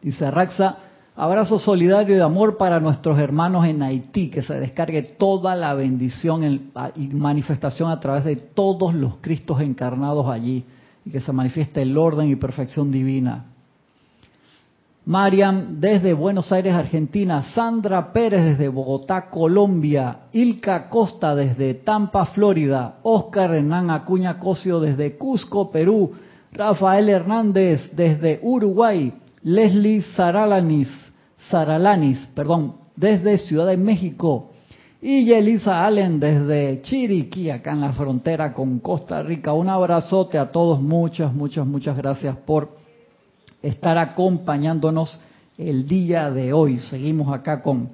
[0.00, 0.78] Dice Raxa,
[1.22, 5.74] Abrazo solidario y de amor para nuestros hermanos en Haití, que se descargue toda la
[5.74, 10.64] bendición y manifestación a través de todos los Cristos encarnados allí
[11.04, 13.44] y que se manifieste el orden y perfección divina.
[15.04, 22.94] Mariam desde Buenos Aires, Argentina, Sandra Pérez desde Bogotá, Colombia, Ilka Costa desde Tampa, Florida,
[23.02, 26.12] Oscar Hernán Acuña Cosio desde Cusco, Perú,
[26.50, 31.09] Rafael Hernández desde Uruguay, Leslie Saralanis
[31.50, 34.50] Saralanis, perdón, desde Ciudad de México.
[35.02, 39.52] Y Yelisa Allen desde Chiriquí, acá en la frontera con Costa Rica.
[39.52, 42.76] Un abrazote a todos, muchas, muchas, muchas gracias por
[43.62, 45.20] estar acompañándonos
[45.56, 46.78] el día de hoy.
[46.78, 47.88] Seguimos acá con,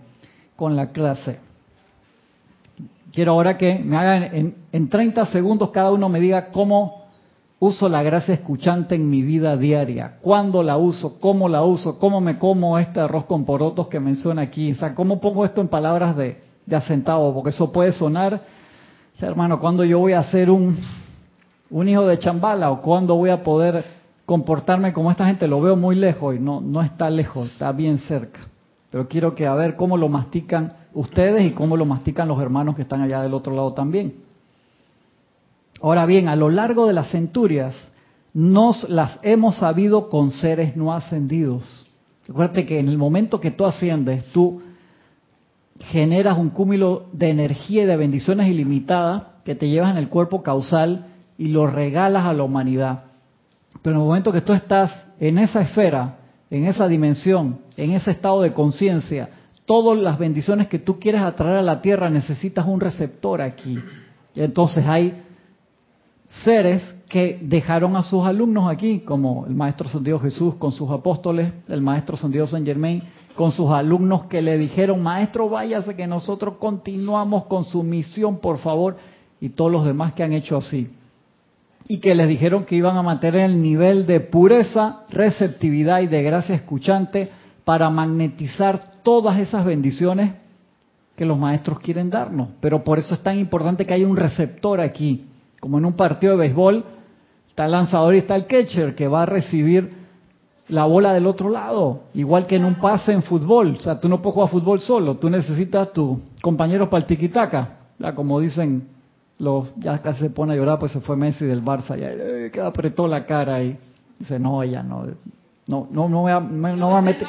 [0.57, 1.39] con la clase.
[3.13, 7.06] Quiero ahora que me hagan en, en 30 segundos cada uno me diga cómo
[7.59, 10.19] uso la gracia escuchante en mi vida diaria?
[10.21, 11.19] ¿Cuándo la uso?
[11.21, 11.99] ¿Cómo la uso?
[11.99, 14.73] ¿Cómo me como este arroz con porotos que menciona aquí?
[14.73, 17.33] O sea, ¿cómo pongo esto en palabras de, de asentado?
[17.33, 18.43] Porque eso puede sonar,
[19.15, 20.77] o sea, hermano, ¿cuándo yo voy a ser un,
[21.71, 22.71] un hijo de chambala?
[22.71, 23.83] ¿O cuándo voy a poder
[24.27, 25.49] comportarme como esta gente?
[25.49, 28.41] Lo veo muy lejos y no, no está lejos, está bien cerca.
[28.91, 32.77] Pero quiero que a ver cómo lo mastican ustedes y cómo lo mastican los hermanos
[32.77, 34.26] que están allá del otro lado también.
[35.81, 37.77] Ahora bien, a lo largo de las centurias
[38.33, 41.87] nos las hemos sabido con seres no ascendidos.
[42.27, 44.61] Recuerda que en el momento que tú asciendes, tú
[45.81, 50.43] generas un cúmulo de energía y de bendiciones ilimitadas que te llevas en el cuerpo
[50.43, 51.07] causal
[51.39, 53.05] y lo regalas a la humanidad.
[53.83, 56.19] Pero en el momento que tú estás en esa esfera,
[56.51, 59.29] en esa dimensión, en ese estado de conciencia,
[59.65, 63.79] todas las bendiciones que tú quieres atraer a la tierra necesitas un receptor aquí.
[64.35, 65.23] Entonces hay
[66.45, 71.53] seres que dejaron a sus alumnos aquí, como el Maestro Santiago Jesús con sus apóstoles,
[71.69, 73.03] el Maestro Santiago San Germain
[73.37, 78.59] con sus alumnos que le dijeron, Maestro, váyase que nosotros continuamos con su misión, por
[78.59, 78.97] favor,
[79.41, 80.91] y todos los demás que han hecho así.
[81.87, 86.23] Y que les dijeron que iban a mantener el nivel de pureza, receptividad y de
[86.23, 87.31] gracia escuchante
[87.65, 90.33] para magnetizar todas esas bendiciones
[91.15, 92.49] que los maestros quieren darnos.
[92.61, 95.27] Pero por eso es tan importante que haya un receptor aquí.
[95.67, 96.85] Como en un partido de béisbol,
[97.49, 99.95] está el lanzador y está el catcher que va a recibir
[100.69, 102.05] la bola del otro lado.
[102.15, 103.75] Igual que en un pase en fútbol.
[103.77, 105.17] O sea, tú no puedes jugar fútbol solo.
[105.17, 107.79] Tú necesitas tu compañero para el tiquitaca.
[108.15, 108.87] Como dicen
[109.41, 111.99] los, ya casi se pone a llorar, pues se fue Messi del Barça.
[111.99, 113.77] Ya eh, que apretó la cara ahí.
[114.21, 115.05] Dice, no, ella no.
[115.67, 117.27] No, no, no voy a, no, voy a meter.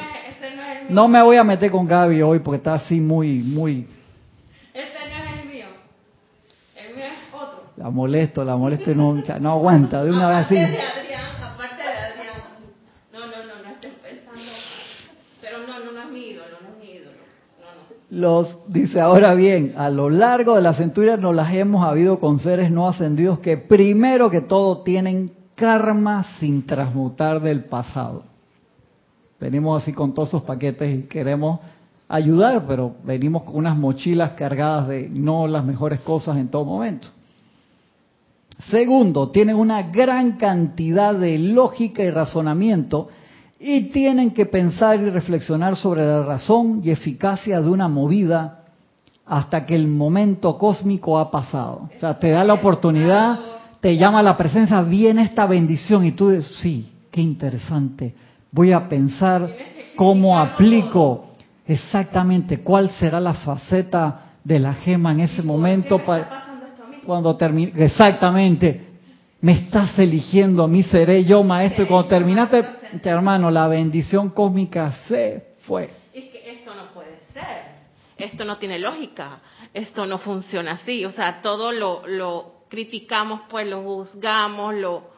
[0.89, 3.87] No me voy a meter con Gaby hoy porque está así muy, muy...
[4.75, 5.65] Este no es el mío.
[6.75, 7.66] El mío es otro.
[7.77, 10.03] La molesto, la molesto y no, no aguanta.
[10.03, 10.55] De una vez así.
[10.55, 12.41] de Adrián, aparte de Adrián.
[13.13, 14.41] No, no, no, no estoy pensando.
[15.39, 17.17] Pero no, no, no es mi ídolo, no es mi ídolo.
[17.59, 18.19] No, no.
[18.19, 22.39] Los, dice ahora bien, a lo largo de las centurias nos las hemos habido con
[22.39, 28.23] seres no ascendidos que primero que todo tienen karma sin transmutar del pasado.
[29.39, 31.59] Venimos así con todos esos paquetes y queremos
[32.07, 37.09] ayudar, pero venimos con unas mochilas cargadas de no las mejores cosas en todo momento.
[38.69, 43.09] Segundo, tienen una gran cantidad de lógica y razonamiento
[43.59, 48.65] y tienen que pensar y reflexionar sobre la razón y eficacia de una movida
[49.25, 51.89] hasta que el momento cósmico ha pasado.
[51.95, 53.39] O sea, te da la oportunidad,
[53.79, 58.15] te llama la presencia, viene esta bendición y tú dices, sí, qué interesante
[58.51, 59.49] voy a pensar
[59.95, 61.27] cómo aplico
[61.65, 66.46] exactamente cuál será la faceta de la gema en ese momento para
[67.07, 68.85] cuando termine exactamente.
[69.39, 71.85] Me estás eligiendo a mí seré yo maestro.
[71.85, 72.65] Y cuando terminaste
[73.03, 75.89] hermano la bendición cósmica se fue.
[76.13, 77.77] Es que esto no puede ser.
[78.17, 79.39] Esto no tiene lógica.
[79.73, 81.05] Esto no funciona así.
[81.05, 85.17] O sea todo lo, lo criticamos pues lo juzgamos lo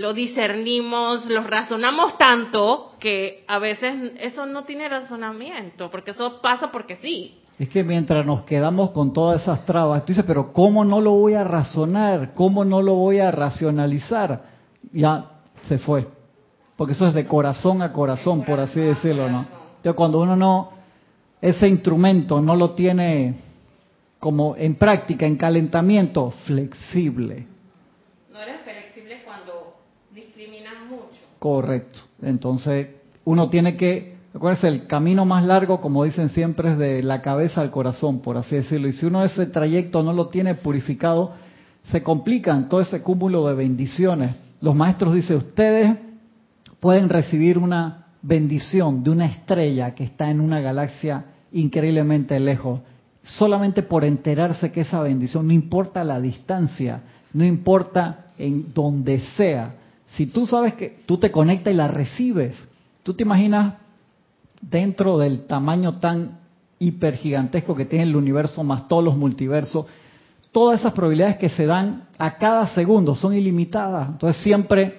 [0.00, 6.72] lo discernimos, lo razonamos tanto que a veces eso no tiene razonamiento, porque eso pasa
[6.72, 7.39] porque sí.
[7.60, 11.12] Es que mientras nos quedamos con todas esas trabas, tú dices, pero ¿cómo no lo
[11.12, 12.32] voy a razonar?
[12.32, 14.44] ¿Cómo no lo voy a racionalizar?
[14.92, 15.26] Ya
[15.68, 16.08] se fue.
[16.76, 19.46] Porque eso es de corazón a corazón, por así decirlo, ¿no?
[19.76, 20.70] Entonces, cuando uno no,
[21.42, 23.34] ese instrumento no lo tiene
[24.18, 27.46] como en práctica, en calentamiento, flexible
[31.38, 32.00] Correcto.
[32.22, 32.88] Entonces,
[33.24, 37.60] uno tiene que, acuérdense, el camino más largo, como dicen siempre, es de la cabeza
[37.60, 38.88] al corazón, por así decirlo.
[38.88, 41.32] Y si uno ese trayecto no lo tiene purificado,
[41.90, 44.36] se complican todo ese cúmulo de bendiciones.
[44.60, 45.96] Los maestros dicen, ustedes
[46.78, 52.80] pueden recibir una bendición de una estrella que está en una galaxia increíblemente lejos,
[53.22, 59.74] solamente por enterarse que esa bendición, no importa la distancia, no importa en donde sea,
[60.06, 62.56] si tú sabes que tú te conectas y la recibes,
[63.02, 63.74] tú te imaginas
[64.60, 66.38] dentro del tamaño tan
[66.78, 69.86] hipergigantesco que tiene el universo más todos los multiversos,
[70.52, 74.08] todas esas probabilidades que se dan a cada segundo son ilimitadas.
[74.10, 74.94] Entonces siempre,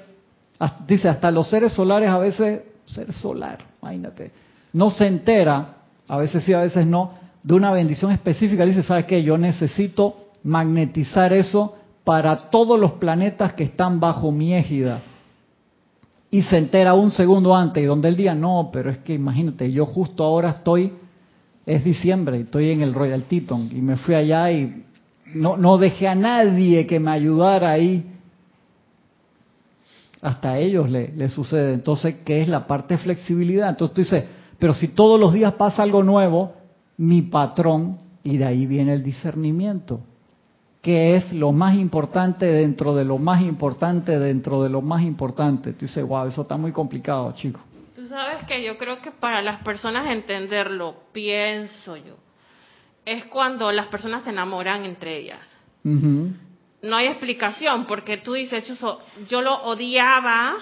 [0.88, 4.32] dice, hasta los seres solares a veces, ser solar, imagínate,
[4.74, 5.76] no se entera,
[6.08, 7.12] a veces sí, a veces no,
[7.44, 8.66] de una bendición específica.
[8.66, 9.24] Dice, ¿sabes qué?
[9.24, 15.02] Yo necesito magnetizar eso para todos los planetas que están bajo mi égida.
[16.32, 19.72] Y se entera un segundo antes y donde el día, no, pero es que imagínate,
[19.72, 20.94] yo justo ahora estoy,
[21.66, 24.86] es diciembre, estoy en el Royal Teton y me fui allá y
[25.36, 28.06] no, no dejé a nadie que me ayudara ahí.
[30.22, 31.74] Hasta a ellos le, le sucede.
[31.74, 33.70] Entonces, ¿qué es la parte de flexibilidad?
[33.70, 34.24] Entonces tú dices,
[34.58, 36.54] pero si todos los días pasa algo nuevo,
[36.98, 40.02] mi patrón, y de ahí viene el discernimiento
[40.82, 45.74] que es lo más importante dentro de lo más importante dentro de lo más importante.
[45.74, 47.60] Tú dices, wow, eso está muy complicado, chico.
[47.96, 52.16] Tú sabes que yo creo que para las personas entenderlo, pienso yo,
[53.06, 55.40] es cuando las personas se enamoran entre ellas.
[55.84, 58.64] No hay explicación, porque tú dices,
[59.30, 60.56] yo lo odiaba,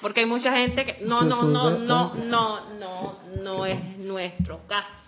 [0.00, 5.05] porque hay mucha gente que no, no, no, no, no, no, no es nuestro caso.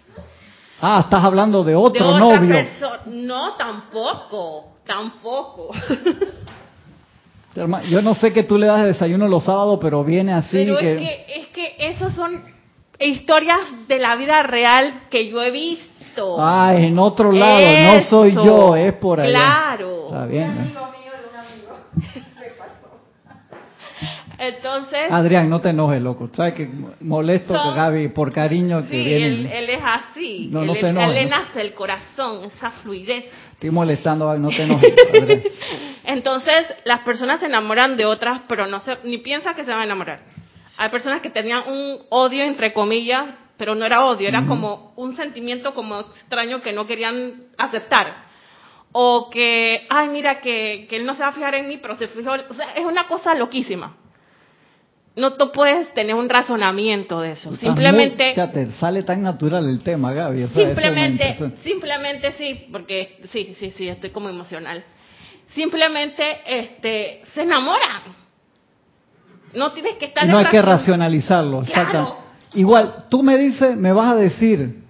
[0.81, 2.67] Ah, estás hablando de otro novio.
[3.07, 5.71] No, tampoco, tampoco.
[7.89, 10.59] Yo no sé que tú le das de desayuno los sábados, pero viene así.
[10.59, 12.41] Pero Es, que, es que esos son
[13.01, 16.37] historias de la vida real que yo he visto.
[16.39, 19.31] Ah, en otro lado, no soy yo, es por ahí.
[19.31, 20.05] Claro.
[20.07, 20.51] Está bien.
[20.51, 22.25] Un amigo mío de un amigo.
[24.39, 26.31] Entonces, Adrián, no te enojes, loco.
[26.33, 26.69] Sabes que
[27.01, 29.27] molesto Son- Gaby por cariño que sí, viene.
[29.27, 30.49] él, él es así.
[30.51, 33.25] No, no él, se es- enoje, él le no se- nace el corazón, esa fluidez.
[33.53, 34.95] Estoy molestando, Gaby, no te enojes.
[35.09, 35.43] Adrián.
[36.05, 39.81] Entonces, las personas se enamoran de otras, pero no se, ni piensan que se van
[39.81, 40.21] a enamorar.
[40.77, 43.25] Hay personas que tenían un odio, entre comillas,
[43.57, 48.29] pero no era odio, era como un sentimiento como extraño que no querían aceptar.
[48.93, 51.97] O que, ay, mira, que, que él no se va a fijar en mí, pero
[51.97, 52.31] se fijó.
[52.49, 53.97] O sea, es una cosa loquísima.
[55.19, 57.49] No tú puedes tener un razonamiento de eso.
[57.51, 58.23] Estás Simplemente.
[58.25, 60.45] muy- o sea, te sale tan natural el tema, Gaby.
[60.45, 64.85] o sea, Simplemente, simplemente sí, porque sí, sí, sí, estoy como emocional.
[65.55, 68.03] Simplemente, este, se enamoran.
[69.55, 70.25] No tienes que estar.
[70.25, 71.69] Y no hay que racionalizarlo, Claro.
[71.91, 72.19] exacto.
[72.55, 74.83] Igual, tú me dices, me vas a decir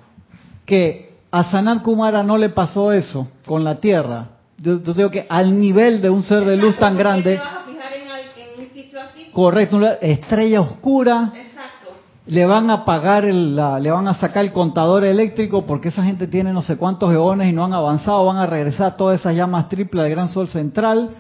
[0.67, 4.29] que a Sanat Kumara no le pasó eso con la Tierra.
[4.59, 7.33] Yo, yo digo que al nivel de un ser de luz tan ¿por qué grande,
[7.35, 9.18] te vas a fijar en, al- en un sitio así?
[9.33, 11.91] Correcto, una estrella oscura, Exacto.
[12.27, 16.03] le van a pagar, el, la- le van a sacar el contador eléctrico porque esa
[16.05, 19.35] gente tiene no sé cuántos eones y no han avanzado, van a regresar todas esas
[19.35, 21.11] llamas triples del gran sol central.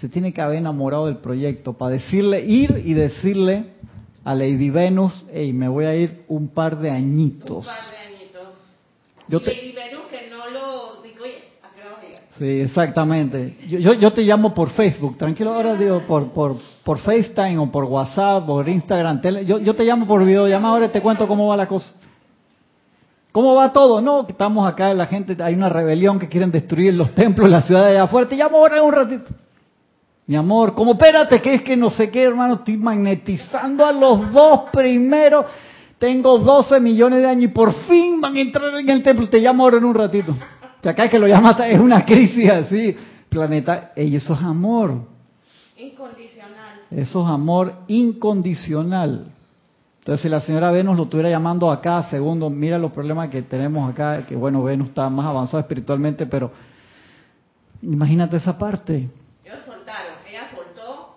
[0.00, 3.74] Se tiene que haber enamorado del proyecto para decirle, ir y decirle
[4.24, 7.64] a Lady Venus, hey, me voy a ir un par de Un añitos.
[7.66, 8.48] par de añitos.
[9.28, 12.06] Yo y te- Lady Venus que no lo digo, oye, ¿a qué hora vas a
[12.08, 12.23] llegar?
[12.38, 13.56] Sí, exactamente.
[13.68, 17.70] Yo, yo, yo te llamo por Facebook, tranquilo, ahora digo por, por, por FaceTime o
[17.70, 21.46] por WhatsApp, por Instagram, tele- yo, yo te llamo por videollamada, ahora te cuento cómo
[21.46, 21.92] va la cosa.
[23.30, 24.00] ¿Cómo va todo?
[24.00, 27.84] No, estamos acá, la gente, hay una rebelión que quieren destruir los templos, la ciudad
[27.84, 29.30] de allá afuera, te llamo ahora un ratito.
[30.26, 34.32] Mi amor, como espérate, que es que no sé qué, hermano, estoy magnetizando a los
[34.32, 35.44] dos primero.
[35.98, 39.28] Tengo 12 millones de años y por fin van a entrar en el templo.
[39.28, 40.34] Te llamo ahora en un ratito.
[40.84, 42.94] Sea, acá es que lo llamas, es una crisis así.
[43.30, 45.00] Planeta, y eso es amor.
[45.78, 46.82] Incondicional.
[46.90, 49.32] Eso es amor incondicional.
[50.00, 53.90] Entonces, si la señora Venus lo estuviera llamando acá, segundo, mira los problemas que tenemos
[53.90, 56.52] acá, que bueno, Venus está más avanzado espiritualmente, pero
[57.80, 59.08] imagínate esa parte.
[59.42, 61.16] Ellos soltaron, ella soltó,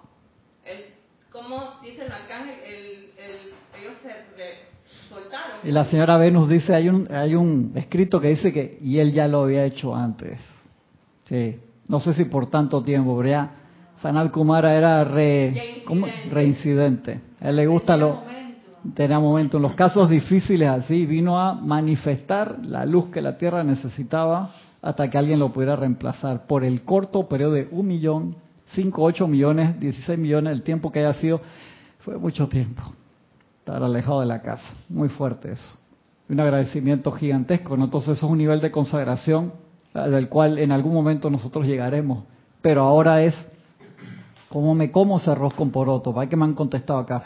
[0.63, 0.86] el,
[1.30, 2.55] ¿cómo dice el arcángel?
[2.65, 2.76] El,
[3.18, 3.36] el,
[3.82, 4.70] ellos se re-
[5.09, 5.47] soltaron.
[5.64, 9.12] Y la señora Venus dice, hay un, hay un escrito que dice que, y él
[9.14, 10.39] ya lo había hecho antes.
[11.26, 13.51] Sí, no sé si por tanto tiempo, pero ya
[14.01, 16.05] Sanat Kumara era re, ¿cómo?
[16.05, 17.12] Reincidente.
[17.12, 17.20] reincidente.
[17.41, 18.22] A él le gusta lo,
[18.93, 19.58] tenía momento.
[19.58, 24.51] En los casos difíciles así, vino a manifestar la luz que la Tierra necesitaba
[24.82, 28.36] hasta que alguien lo pudiera reemplazar por el corto periodo de un millón,
[28.74, 31.41] cinco, ocho millones, dieciséis millones, el tiempo que haya sido,
[31.99, 32.84] fue mucho tiempo.
[33.68, 35.76] Estar alejado de la casa, muy fuerte eso.
[36.30, 37.84] Un agradecimiento gigantesco, ¿no?
[37.84, 39.51] Entonces eso es un nivel de consagración
[39.93, 42.24] del cual en algún momento nosotros llegaremos.
[42.61, 43.36] Pero ahora es,
[44.47, 46.13] ¿cómo me como ese arroz con poroto?
[46.13, 47.26] ¿Para que me han contestado acá?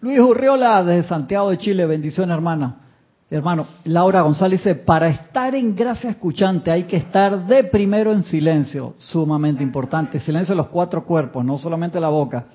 [0.00, 2.76] Luis Urriola desde Santiago de Chile, bendición hermana.
[3.28, 8.22] Hermano, Laura González dice, para estar en gracia escuchante hay que estar de primero en
[8.22, 10.20] silencio, sumamente importante.
[10.20, 12.46] Silencio de los cuatro cuerpos, no solamente la boca.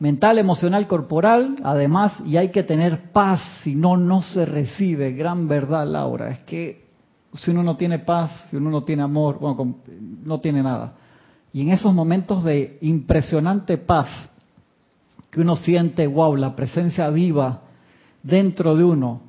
[0.00, 5.12] Mental, emocional, corporal, además, y hay que tener paz, si no, no se recibe.
[5.12, 6.86] Gran verdad, Laura, es que
[7.34, 9.76] si uno no tiene paz, si uno no tiene amor, bueno,
[10.24, 10.94] no tiene nada.
[11.52, 14.08] Y en esos momentos de impresionante paz,
[15.30, 17.62] que uno siente, wow, la presencia viva
[18.22, 19.22] dentro de uno,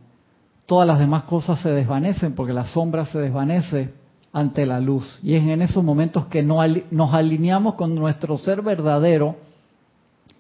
[0.66, 3.94] todas las demás cosas se desvanecen porque la sombra se desvanece
[4.32, 5.20] ante la luz.
[5.24, 9.49] Y es en esos momentos que nos alineamos con nuestro ser verdadero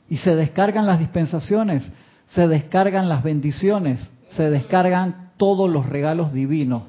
[0.09, 1.91] y se descargan las dispensaciones,
[2.29, 3.99] se descargan las bendiciones,
[4.31, 6.83] se descargan todos los regalos divinos.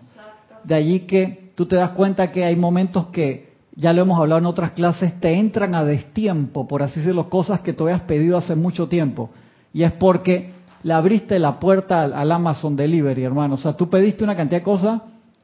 [0.65, 4.41] De allí que tú te das cuenta que hay momentos que, ya lo hemos hablado
[4.41, 8.37] en otras clases, te entran a destiempo, por así decirlo, cosas que tú habías pedido
[8.37, 9.31] hace mucho tiempo.
[9.73, 10.53] Y es porque
[10.83, 13.55] le abriste la puerta al, Amazon Delivery, hermano.
[13.55, 15.03] O sea, tú pediste una cantidad de cosas,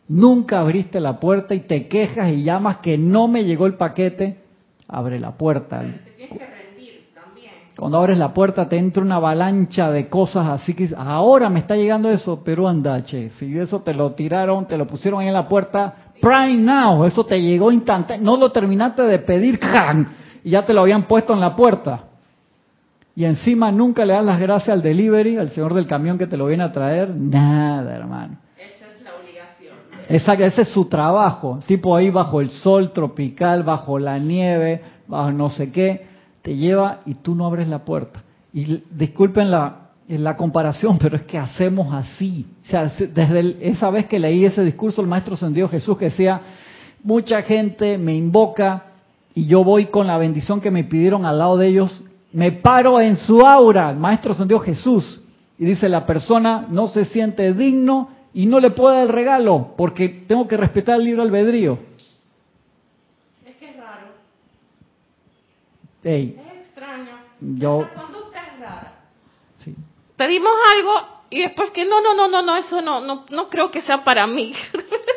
[0.09, 4.39] nunca abriste la puerta y te quejas y llamas que no me llegó el paquete.
[4.89, 5.81] Abre la puerta.
[5.81, 7.53] Te tienes que rendir también.
[7.77, 11.77] Cuando abres la puerta te entra una avalancha de cosas así que ahora me está
[11.77, 15.35] llegando eso, pero anda, che, si eso te lo tiraron, te lo pusieron ahí en
[15.35, 19.61] la puerta, prime now, eso te llegó instantáneo, no lo terminaste de pedir,
[20.43, 22.05] y ya te lo habían puesto en la puerta.
[23.15, 26.39] Y encima nunca le das las gracias al delivery, al señor del camión que te
[26.39, 28.39] lo viene a traer, nada, hermano.
[28.57, 29.77] Esa es la obligación.
[30.09, 31.59] Exacto, ese es su trabajo.
[31.67, 36.16] Tipo ahí bajo el sol tropical, bajo la nieve, bajo no sé qué,
[36.47, 38.23] te lleva y tú no abres la puerta.
[38.53, 42.47] Y disculpen la, la comparación, pero es que hacemos así.
[42.65, 46.05] O sea, se- desde esa vez que leí ese discurso, el Maestro Ascendido Jesús que
[46.05, 46.41] decía,
[47.03, 48.85] mucha gente me invoca
[49.35, 52.01] y yo voy con la bendición que me pidieron al lado de ellos,
[52.33, 55.21] me paro en su aura, el Maestro Santiago Jesús,
[55.59, 59.75] y dice, la persona no se siente digno y no le puedo dar el regalo
[59.77, 61.77] porque tengo que respetar el libre albedrío.
[63.45, 64.07] Es que es raro.
[66.07, 67.19] Ey, Es extraño.
[67.41, 67.85] yo,
[69.59, 69.75] sí.
[70.17, 70.93] Pedimos algo
[71.31, 74.05] y después que no, no, no, no, no, eso no, no, no creo que sea
[74.05, 74.53] para mí.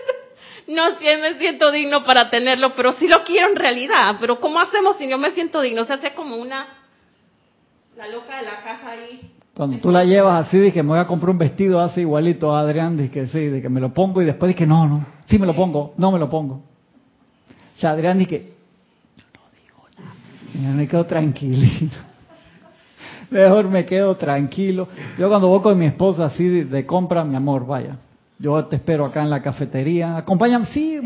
[0.68, 4.16] no si me siento digno para tenerlo, pero sí lo quiero en realidad.
[4.20, 5.86] Pero ¿cómo hacemos si no me siento digno?
[5.86, 6.66] Se hace como una,
[7.96, 9.36] la loca de la casa ahí.
[9.56, 12.62] Cuando tú la llevas así, que me voy a comprar un vestido así igualito a
[12.62, 15.06] Adrián, de que sí, de que me lo pongo y después de que no, no,
[15.26, 16.56] sí me lo pongo, no me lo pongo.
[16.56, 18.58] O sea, Adrián digo
[20.68, 21.96] me quedo tranquilito.
[23.30, 24.88] Mejor me quedo tranquilo.
[25.18, 27.96] Yo cuando voy con mi esposa así de, de compra, mi amor, vaya.
[28.40, 30.18] Yo te espero acá en la cafetería.
[30.18, 31.00] Acompáñame, sí,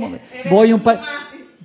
[0.49, 1.01] voy un par.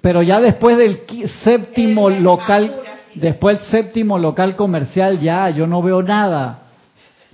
[0.00, 1.02] Pero ya después del
[1.44, 2.74] séptimo local,
[3.14, 6.62] después del séptimo local comercial, ya, yo no veo nada.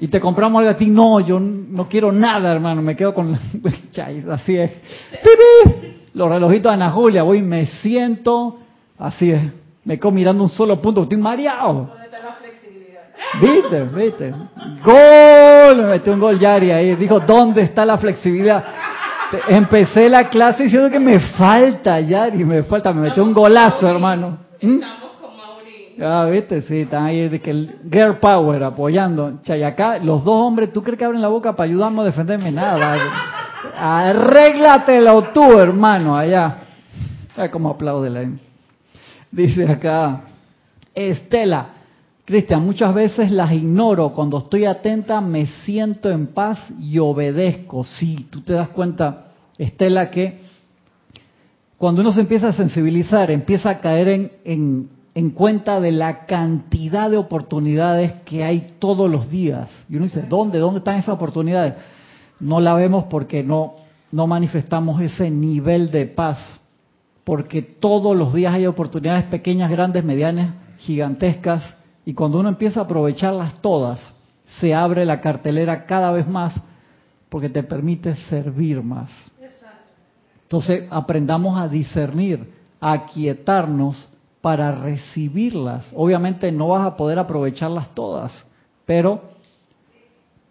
[0.01, 3.33] Y te compramos algo a ti, no, yo no quiero nada, hermano, me quedo con...
[3.33, 3.39] la-
[4.35, 4.71] así es.
[6.15, 8.59] Los relojitos de Ana Julia, voy, me siento,
[8.99, 9.43] así es.
[9.85, 11.91] Me quedo mirando un solo punto, estoy mareado.
[13.41, 13.85] ¿Viste?
[13.85, 14.35] ¿Viste?
[14.83, 15.77] ¡Gol!
[15.77, 16.95] Me metió un gol Yari ahí.
[16.95, 18.65] Dijo, ¿dónde está la flexibilidad?
[19.49, 22.93] Empecé la clase diciendo que me falta, Yari, me falta.
[22.93, 24.39] Me metió un golazo, hermano.
[24.63, 24.75] ¿Mm?
[24.75, 25.97] Estamos con Mauri.
[26.01, 26.63] Ah, ¿viste?
[26.63, 29.41] Sí, están ahí de que el Girl Power apoyando.
[29.43, 32.53] Chayacá, los dos hombres, ¿tú crees que abren la boca para ayudarme a defenderme?
[32.53, 32.97] Nada.
[33.77, 36.59] Arréglatelo tú, hermano, allá.
[37.35, 38.23] ¿Sabes cómo aplaude la
[39.35, 40.21] Dice acá,
[40.95, 41.67] Estela,
[42.25, 44.11] Cristian, muchas veces las ignoro.
[44.11, 47.83] Cuando estoy atenta me siento en paz y obedezco.
[47.83, 50.41] Sí, tú te das cuenta, Estela, que
[51.79, 56.27] cuando uno se empieza a sensibilizar, empieza a caer en, en, en cuenta de la
[56.27, 59.69] cantidad de oportunidades que hay todos los días.
[59.89, 60.61] Y uno dice, ¿dónde?
[60.61, 61.75] ¿Dónde están esas oportunidades?
[62.39, 63.75] No la vemos porque no,
[64.13, 66.39] no manifestamos ese nivel de paz.
[67.25, 71.63] Porque todos los días hay oportunidades pequeñas, grandes, medianas, gigantescas.
[72.05, 73.99] Y cuando uno empieza a aprovecharlas todas,
[74.61, 76.55] se abre la cartelera cada vez más
[77.31, 79.11] porque te permite servir más.
[80.43, 84.09] Entonces aprendamos a discernir, a aquietarnos
[84.43, 85.87] para recibirlas.
[85.95, 88.31] Obviamente no vas a poder aprovecharlas todas,
[88.85, 89.23] pero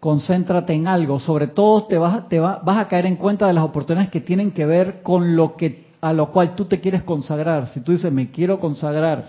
[0.00, 1.18] concéntrate en algo.
[1.20, 4.10] Sobre todo te vas, a- te va- vas a caer en cuenta de las oportunidades
[4.10, 7.68] que tienen que ver con lo que a lo cual tú te quieres consagrar.
[7.68, 9.26] Si tú dices me quiero consagrar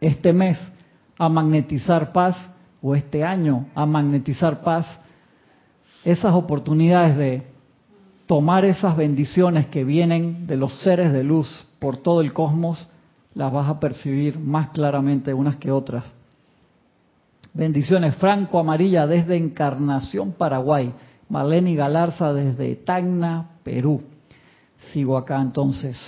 [0.00, 0.58] este mes
[1.18, 2.34] a magnetizar paz
[2.80, 4.86] o este año a magnetizar paz,
[6.02, 7.42] esas oportunidades de
[8.24, 12.88] tomar esas bendiciones que vienen de los seres de luz por todo el cosmos,
[13.34, 16.04] las vas a percibir más claramente unas que otras.
[17.52, 20.94] Bendiciones, Franco Amarilla desde Encarnación, Paraguay.
[21.28, 24.02] Marlene Galarza desde Tacna, Perú.
[24.92, 25.98] Sigo acá entonces.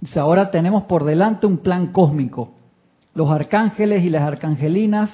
[0.00, 2.52] Dice, ahora tenemos por delante un plan cósmico.
[3.14, 5.10] Los arcángeles y las arcangelinas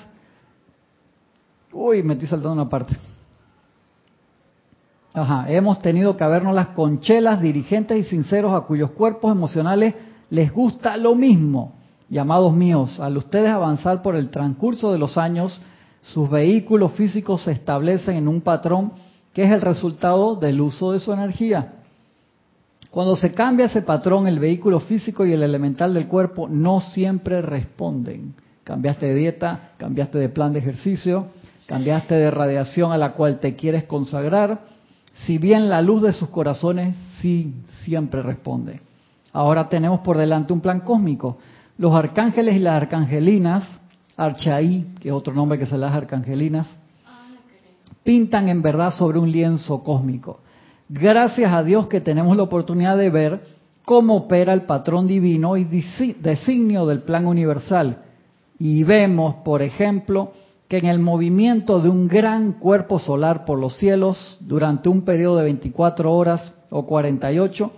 [1.73, 2.97] Uy, me estoy saltando una parte.
[5.15, 9.95] Ajá, hemos tenido que habernos las conchelas, dirigentes y sinceros a cuyos cuerpos emocionales
[10.31, 11.75] les gusta lo mismo.
[12.09, 15.61] Llamados míos, al ustedes avanzar por el transcurso de los años,
[16.01, 18.93] sus vehículos físicos se establecen en un patrón
[19.39, 21.75] que es el resultado del uso de su energía.
[22.91, 27.41] Cuando se cambia ese patrón, el vehículo físico y el elemental del cuerpo no siempre
[27.41, 28.35] responden.
[28.65, 31.27] Cambiaste de dieta, cambiaste de plan de ejercicio,
[31.67, 34.59] cambiaste de radiación a la cual te quieres consagrar.
[35.19, 38.81] Si bien la luz de sus corazones sí siempre responde.
[39.33, 41.39] Ahora tenemos por delante un plan cósmico.
[41.77, 43.63] Los arcángeles y las arcangelinas,
[44.17, 46.67] Archaí, que es otro nombre que se a arcangelinas,
[48.09, 50.41] pintan en verdad sobre un lienzo cósmico.
[50.89, 53.43] Gracias a Dios que tenemos la oportunidad de ver
[53.85, 57.99] cómo opera el patrón divino y designio del plan universal.
[58.59, 60.33] Y vemos, por ejemplo,
[60.69, 65.37] que en el movimiento de un gran cuerpo solar por los cielos durante un periodo
[65.37, 67.71] de 24 horas o 48,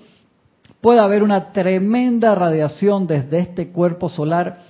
[0.81, 4.61] puede haber una tremenda radiación desde este cuerpo solar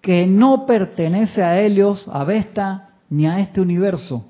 [0.00, 4.26] que no pertenece a Helios, a Vesta, ni a este universo.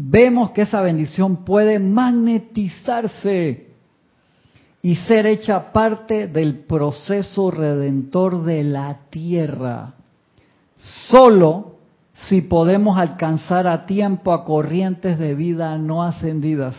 [0.00, 3.66] Vemos que esa bendición puede magnetizarse
[4.80, 9.94] y ser hecha parte del proceso redentor de la tierra.
[10.76, 11.78] Solo
[12.12, 16.76] si podemos alcanzar a tiempo a corrientes de vida no ascendidas,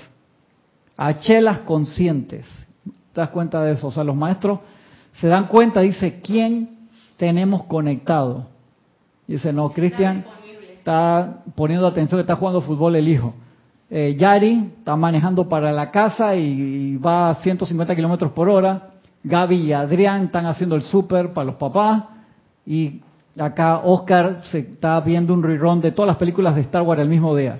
[0.96, 2.48] a chelas conscientes.
[3.12, 3.88] ¿Te das cuenta de eso?
[3.88, 4.60] O sea, los maestros
[5.20, 8.48] se dan cuenta, dice, ¿quién tenemos conectado?
[9.28, 10.26] Dice, no, Cristian
[10.80, 13.34] está poniendo atención está jugando fútbol el hijo.
[13.90, 18.90] Eh, Yari está manejando para la casa y, va a 150 kilómetros por hora.
[19.24, 22.04] Gaby y Adrián están haciendo el súper para los papás.
[22.66, 23.02] Y
[23.38, 27.10] acá Oscar se está viendo un rerun de todas las películas de Star Wars el
[27.10, 27.58] mismo día.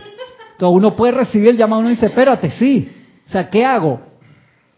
[0.52, 2.92] Entonces uno puede recibir el llamado y dice, espérate, sí.
[3.28, 4.02] O sea, ¿qué hago?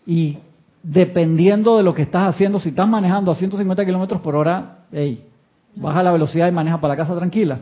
[0.05, 0.37] Y
[0.83, 5.25] dependiendo de lo que estás haciendo, si estás manejando a 150 kilómetros por hora, hey,
[5.75, 7.59] baja la velocidad y maneja para la casa tranquila.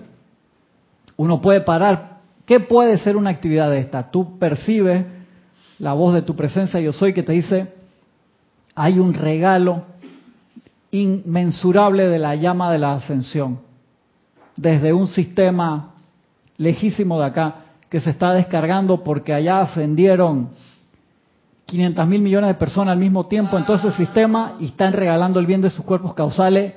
[1.20, 2.20] Uno puede parar.
[2.46, 4.10] ¿Qué puede ser una actividad de esta?
[4.10, 5.06] Tú percibes
[5.78, 7.74] la voz de tu presencia, yo soy, que te dice,
[8.74, 9.84] hay un regalo
[10.92, 13.60] inmensurable de la llama de la ascensión,
[14.56, 15.92] desde un sistema
[16.56, 17.56] lejísimo de acá,
[17.90, 20.52] que se está descargando porque allá ascendieron
[21.66, 25.42] 500 mil millones de personas al mismo tiempo en todo ese sistema y están regalando
[25.42, 26.76] el bien de sus cuerpos causales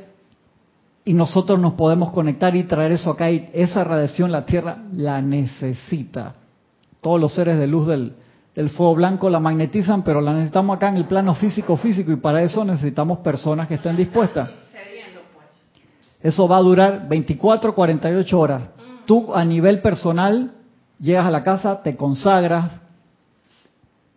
[1.04, 5.20] y nosotros nos podemos conectar y traer eso acá y esa radiación la Tierra la
[5.20, 6.34] necesita.
[7.00, 8.14] Todos los seres de luz del,
[8.70, 12.42] fuego blanco la magnetizan, pero la necesitamos acá en el plano físico físico y para
[12.42, 14.50] eso necesitamos personas que estén dispuestas.
[16.22, 18.70] Eso va a durar 24, 48 horas.
[19.06, 20.52] Tú a nivel personal
[21.00, 22.80] llegas a la casa, te consagras,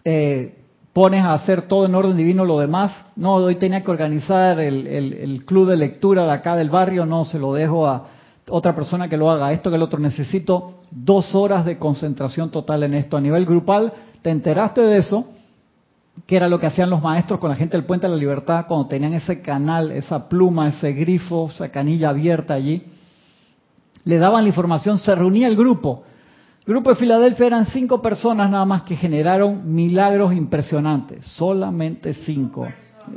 [0.03, 0.64] eh,
[0.95, 3.07] pones a hacer todo en orden divino lo demás.
[3.17, 7.37] No, hoy tenía que organizar el, club de lectura de acá del barrio, no, se
[7.37, 8.05] lo dejo a
[8.47, 9.51] otra persona que lo haga.
[9.51, 13.17] Esto que el otro necesito dos horas de concentración total en esto.
[13.17, 13.91] A nivel grupal,
[14.21, 15.25] ¿te enteraste de eso?
[16.25, 18.65] que era lo que hacían los maestros con la gente del Puente de la Libertad
[18.65, 22.83] cuando tenían ese canal, esa pluma, ese grifo, esa canilla abierta allí.
[24.05, 26.03] Le daban la información, se reunía el grupo
[26.68, 32.68] el grupo de Filadelfia eran cinco personas nada más que generaron milagros impresionantes, solamente cinco.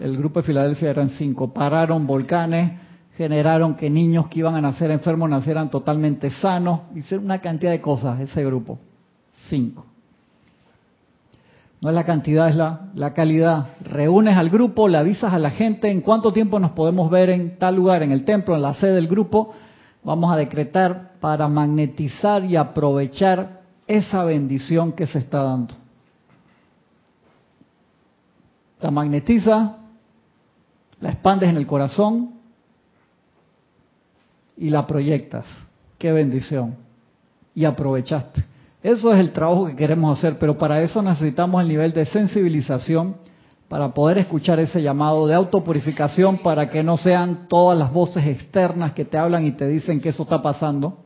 [0.02, 2.78] El grupo de Filadelfia eran cinco, pararon volcanes,
[3.16, 7.80] generaron que niños que iban a nacer enfermos nacieran totalmente sanos, hicieron una cantidad de
[7.80, 8.78] cosas ese grupo,
[9.48, 9.86] cinco.
[11.80, 13.76] No es la cantidad, es la, la calidad.
[13.80, 17.56] Reúnes al grupo, le avisas a la gente en cuánto tiempo nos podemos ver en
[17.56, 19.54] tal lugar, en el templo, en la sede del grupo,
[20.08, 25.74] vamos a decretar para magnetizar y aprovechar esa bendición que se está dando.
[28.80, 29.76] La magnetiza,
[31.00, 32.36] la expandes en el corazón
[34.56, 35.44] y la proyectas.
[35.98, 36.76] Qué bendición.
[37.54, 38.46] Y aprovechaste.
[38.82, 43.16] Eso es el trabajo que queremos hacer, pero para eso necesitamos el nivel de sensibilización
[43.68, 48.94] para poder escuchar ese llamado de autopurificación para que no sean todas las voces externas
[48.94, 50.98] que te hablan y te dicen que eso está pasando.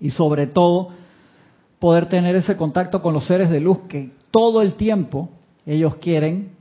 [0.00, 0.88] Y sobre todo,
[1.78, 5.28] poder tener ese contacto con los seres de luz que todo el tiempo
[5.66, 6.52] ellos quieren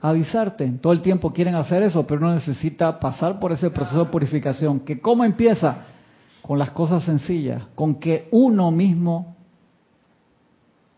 [0.00, 4.10] avisarte, todo el tiempo quieren hacer eso, pero uno necesita pasar por ese proceso de
[4.10, 4.80] purificación.
[4.80, 5.84] ¿Que ¿Cómo empieza?
[6.40, 9.36] Con las cosas sencillas, con que uno mismo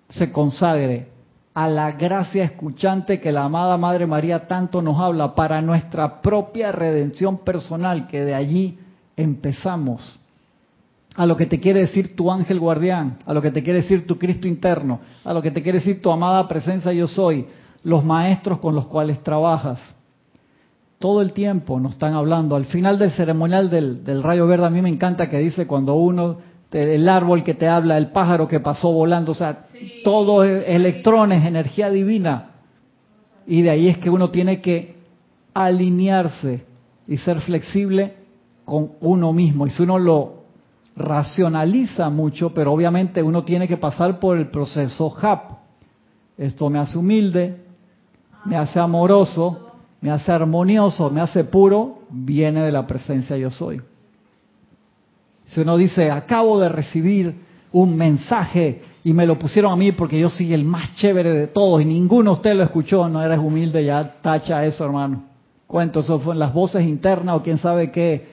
[0.09, 1.09] se consagre
[1.55, 6.73] a la gracia escuchante que la amada Madre María tanto nos habla para nuestra propia
[6.73, 8.79] redención personal, que de allí
[9.17, 10.19] empezamos.
[11.15, 14.05] A lo que te quiere decir tu ángel guardián, a lo que te quiere decir
[14.05, 17.47] tu Cristo interno, a lo que te quiere decir tu amada presencia yo soy,
[17.85, 19.81] los maestros con los cuales trabajas.
[20.99, 22.57] Todo el tiempo nos están hablando.
[22.57, 25.95] Al final del ceremonial del, del rayo verde, a mí me encanta que dice cuando
[25.95, 26.39] uno
[26.73, 29.67] el árbol que te habla, el pájaro que pasó volando, o sea,
[30.03, 32.51] todo es electrones, energía divina.
[33.47, 34.97] Y de ahí es que uno tiene que
[35.53, 36.65] alinearse
[37.07, 38.15] y ser flexible
[38.65, 39.67] con uno mismo.
[39.67, 40.45] Y si uno lo
[40.97, 45.53] racionaliza mucho, pero obviamente uno tiene que pasar por el proceso HAP.
[46.39, 47.65] Esto me hace humilde,
[48.45, 53.81] me hace amoroso, me hace armonioso, me hace puro, viene de la presencia yo soy.
[55.45, 57.35] Si uno dice, acabo de recibir
[57.73, 61.47] un mensaje y me lo pusieron a mí porque yo soy el más chévere de
[61.49, 65.25] todos y ninguno de ustedes lo escuchó, no eres humilde, ya tacha eso, hermano.
[65.67, 68.27] Cuento, eso fue en las voces internas o quién sabe qué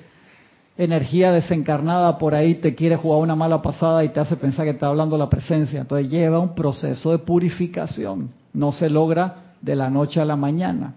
[0.78, 4.72] energía desencarnada por ahí te quiere jugar una mala pasada y te hace pensar que
[4.72, 5.82] está hablando la presencia.
[5.82, 8.30] Entonces lleva un proceso de purificación.
[8.54, 10.96] No se logra de la noche a la mañana.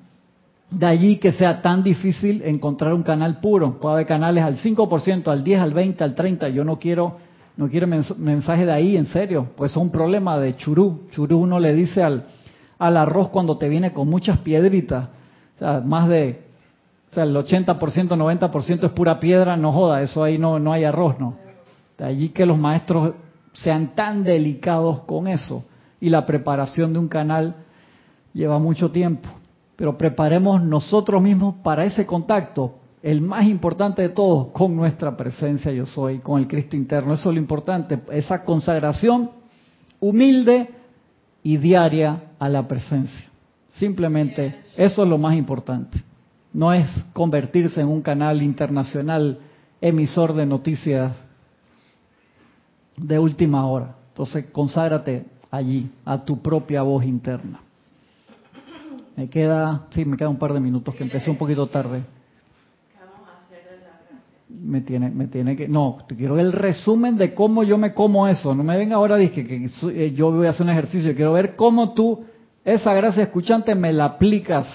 [0.75, 3.79] De allí que sea tan difícil encontrar un canal puro.
[3.79, 6.49] Puede haber canales al 5%, al 10, al 20, al 30.
[6.49, 7.17] Yo no quiero
[7.57, 9.49] no quiero mensaje de ahí, en serio.
[9.57, 11.03] Pues es un problema de churú.
[11.13, 12.27] Churú uno le dice al,
[12.79, 15.09] al arroz cuando te viene con muchas piedritas.
[15.57, 16.43] O sea, más de,
[17.11, 20.83] o sea, el 80%, 90% es pura piedra, no joda, eso ahí no, no hay
[20.83, 21.37] arroz, ¿no?
[21.97, 23.13] De allí que los maestros
[23.53, 25.65] sean tan delicados con eso.
[26.01, 27.55] Y la preparación de un canal
[28.33, 29.29] lleva mucho tiempo.
[29.77, 35.71] Pero preparemos nosotros mismos para ese contacto, el más importante de todos, con nuestra presencia
[35.73, 37.13] yo soy, con el Cristo interno.
[37.15, 39.31] Eso es lo importante, esa consagración
[40.01, 40.71] humilde
[41.43, 43.27] y diaria a la presencia.
[43.69, 46.03] Simplemente eso es lo más importante.
[46.53, 49.41] No es convertirse en un canal internacional
[49.81, 51.13] emisor de noticias
[52.97, 53.97] de última hora.
[54.11, 57.61] Entonces, conságrate allí, a tu propia voz interna.
[59.17, 62.03] Me queda, sí, me queda un par de minutos que empecé un poquito tarde.
[64.49, 68.27] Me tiene, me tiene que, no, te quiero el resumen de cómo yo me como
[68.27, 68.55] eso.
[68.55, 71.15] No me venga ahora dije que, que yo voy a hacer un ejercicio.
[71.15, 72.25] Quiero ver cómo tú
[72.65, 74.67] esa gracia escuchante me la aplicas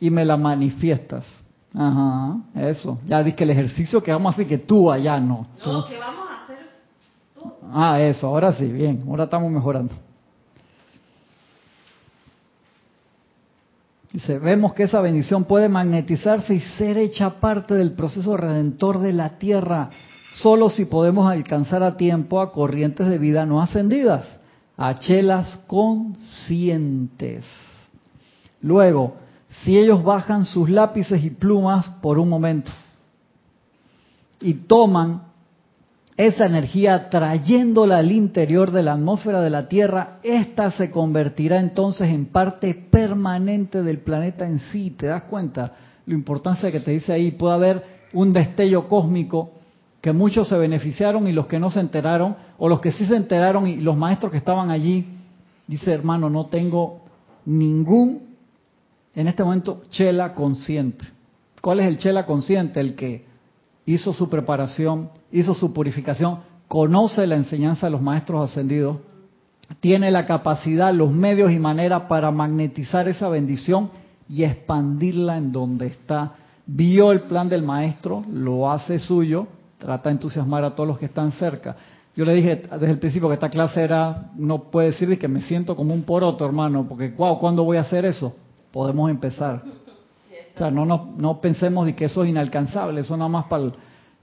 [0.00, 1.24] y me la manifiestas.
[1.74, 2.98] Ajá, eso.
[3.06, 5.46] Ya dije que el ejercicio que vamos a hacer que tú allá no.
[5.64, 6.58] No, que vamos a hacer
[7.34, 7.52] tú.
[7.72, 9.94] Ah, eso, ahora sí, bien, ahora estamos mejorando.
[14.12, 19.14] Dice, vemos que esa bendición puede magnetizarse y ser hecha parte del proceso redentor de
[19.14, 19.88] la tierra,
[20.34, 24.26] solo si podemos alcanzar a tiempo a corrientes de vida no ascendidas,
[24.76, 27.44] a chelas conscientes.
[28.60, 29.16] Luego,
[29.64, 32.70] si ellos bajan sus lápices y plumas por un momento
[34.40, 35.22] y toman
[36.16, 42.08] esa energía trayéndola al interior de la atmósfera de la Tierra, esta se convertirá entonces
[42.10, 44.90] en parte permanente del planeta en sí.
[44.90, 45.72] ¿Te das cuenta?
[46.06, 49.52] Lo importante que te dice ahí, puede haber un destello cósmico
[50.02, 53.16] que muchos se beneficiaron y los que no se enteraron, o los que sí se
[53.16, 55.06] enteraron y los maestros que estaban allí,
[55.66, 57.02] dice hermano, no tengo
[57.46, 58.32] ningún
[59.14, 61.04] en este momento chela consciente.
[61.60, 62.80] ¿Cuál es el chela consciente?
[62.80, 63.24] El que
[63.86, 68.98] hizo su preparación, hizo su purificación, conoce la enseñanza de los maestros ascendidos,
[69.80, 73.90] tiene la capacidad, los medios y maneras para magnetizar esa bendición
[74.28, 76.32] y expandirla en donde está.
[76.66, 79.46] Vio el plan del maestro, lo hace suyo,
[79.78, 81.76] trata de entusiasmar a todos los que están cerca.
[82.14, 85.40] Yo le dije desde el principio que esta clase era, no puede decir que me
[85.40, 88.36] siento como un poroto, hermano, porque wow, ¿cuándo voy a hacer eso?
[88.72, 89.62] podemos empezar.
[90.54, 93.64] O sea, no, no, no pensemos de que eso es inalcanzable, eso nada más para
[93.64, 93.72] el,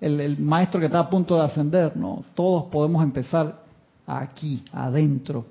[0.01, 3.63] el, maestro que está a punto de ascender, no, todos podemos empezar
[4.07, 5.45] aquí, adentro.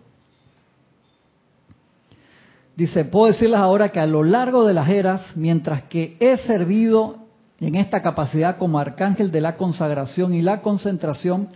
[2.77, 7.17] Dice, puedo decirles ahora que a lo largo de las eras, mientras que he servido
[7.61, 11.49] en esta capacidad como arcángel de la consagración y la concentración,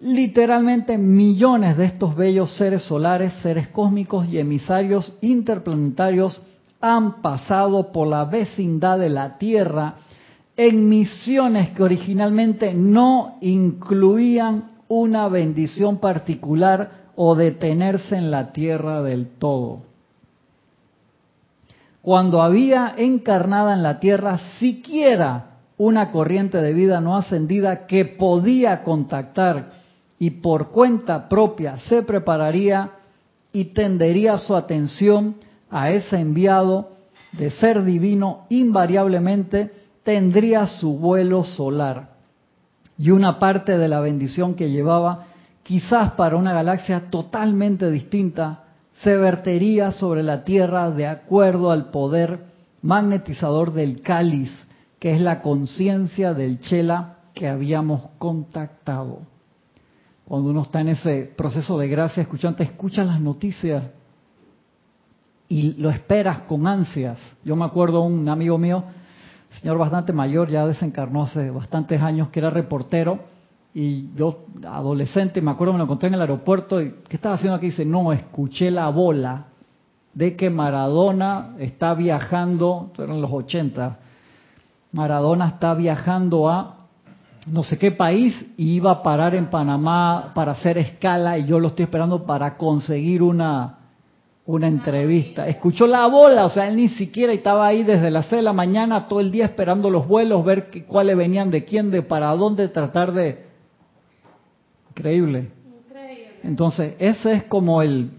[0.00, 6.42] literalmente millones de estos bellos seres solares, seres cósmicos y emisarios interplanetarios
[6.80, 9.94] han pasado por la vecindad de la Tierra
[10.56, 19.28] en misiones que originalmente no incluían una bendición particular o detenerse en la Tierra del
[19.38, 19.82] todo.
[22.02, 28.82] Cuando había encarnada en la Tierra siquiera una corriente de vida no ascendida que podía
[28.82, 29.70] contactar
[30.18, 32.90] y por cuenta propia se prepararía
[33.52, 35.36] y tendería su atención
[35.70, 36.90] a ese enviado
[37.32, 39.72] de ser divino, invariablemente
[40.04, 42.10] tendría su vuelo solar.
[42.96, 45.26] Y una parte de la bendición que llevaba,
[45.64, 48.64] quizás para una galaxia totalmente distinta,
[49.02, 52.44] se vertería sobre la Tierra de acuerdo al poder
[52.82, 54.52] magnetizador del cáliz,
[55.00, 59.22] que es la conciencia del chela que habíamos contactado.
[60.24, 63.82] Cuando uno está en ese proceso de gracia escuchante, escucha las noticias
[65.48, 67.18] y lo esperas con ansias.
[67.44, 68.84] Yo me acuerdo un amigo mío,
[69.60, 73.20] señor bastante mayor, ya desencarnó hace bastantes años, que era reportero,
[73.74, 77.56] y yo, adolescente, me acuerdo, me lo encontré en el aeropuerto, y ¿qué estaba haciendo
[77.56, 77.66] aquí?
[77.66, 79.46] Dice, no, escuché la bola
[80.12, 83.98] de que Maradona está viajando, eran los 80,
[84.92, 86.76] Maradona está viajando a
[87.46, 91.60] no sé qué país y iba a parar en Panamá para hacer escala y yo
[91.60, 93.80] lo estoy esperando para conseguir una
[94.46, 95.48] una entrevista.
[95.48, 98.52] Escuchó la bola, o sea, él ni siquiera estaba ahí desde las 6 de la
[98.52, 102.68] mañana todo el día esperando los vuelos, ver cuáles venían de quién, de para dónde,
[102.68, 103.44] tratar de...
[104.90, 105.50] Increíble.
[105.88, 106.40] Increíble.
[106.42, 108.10] Entonces, ese es como el,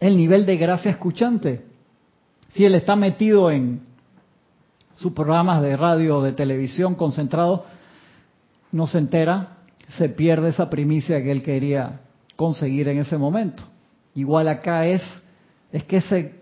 [0.00, 1.62] el nivel de gracia escuchante.
[2.54, 3.80] Si él está metido en
[4.94, 7.66] sus programas de radio o de televisión concentrado,
[8.72, 9.58] no se entera,
[9.98, 12.00] se pierde esa primicia que él quería
[12.34, 13.62] conseguir en ese momento.
[14.14, 15.02] Igual acá es
[15.74, 16.32] es que se,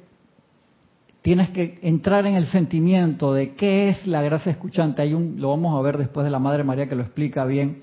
[1.22, 5.00] tienes que entrar en el sentimiento de qué es la gracia escuchante.
[5.00, 7.82] Hay un, lo vamos a ver después de la Madre María que lo explica bien.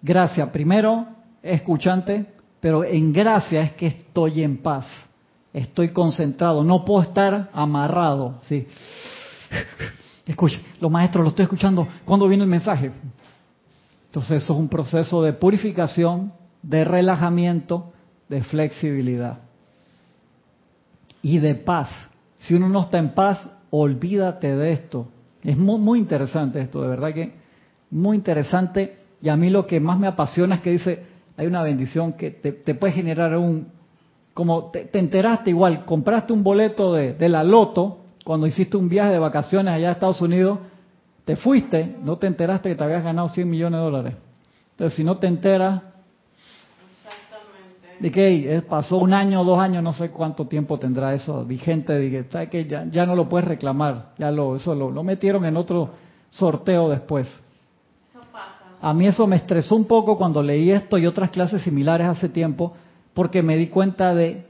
[0.00, 1.06] gracia, primero
[1.42, 2.24] escuchante,
[2.60, 4.86] pero en gracia es que estoy en paz,
[5.52, 8.66] estoy concentrado, no puedo estar amarrado, ¿sí?
[10.26, 12.90] Escuche, los maestros, lo estoy escuchando, ¿cuándo viene el mensaje?
[14.06, 17.92] Entonces eso es un proceso de purificación, de relajamiento,
[18.30, 19.47] de flexibilidad
[21.22, 21.88] y de paz.
[22.38, 25.08] Si uno no está en paz, olvídate de esto.
[25.42, 27.32] Es muy, interesante esto, de verdad que
[27.90, 28.98] muy interesante.
[29.20, 31.04] Y a mí lo que más me apasiona es que dice,
[31.36, 33.68] hay una bendición que te, puede generar un,
[34.34, 39.12] como te, enteraste igual, compraste un boleto de, de la loto cuando hiciste un viaje
[39.12, 40.58] de vacaciones allá a Estados Unidos,
[41.24, 44.14] te fuiste, no te enteraste que te habías ganado 100 millones de dólares.
[44.72, 45.82] Entonces, si no te enteras,
[48.00, 51.92] de que eh, pasó un año, dos años, no sé cuánto tiempo tendrá eso vigente,
[51.92, 55.44] de que, que ya, ya, no lo puedes reclamar, ya lo, eso lo, lo, metieron
[55.44, 55.90] en otro
[56.30, 57.26] sorteo después.
[58.10, 58.76] Eso pasa.
[58.80, 62.28] A mí eso me estresó un poco cuando leí esto y otras clases similares hace
[62.28, 62.74] tiempo,
[63.14, 64.46] porque me di cuenta de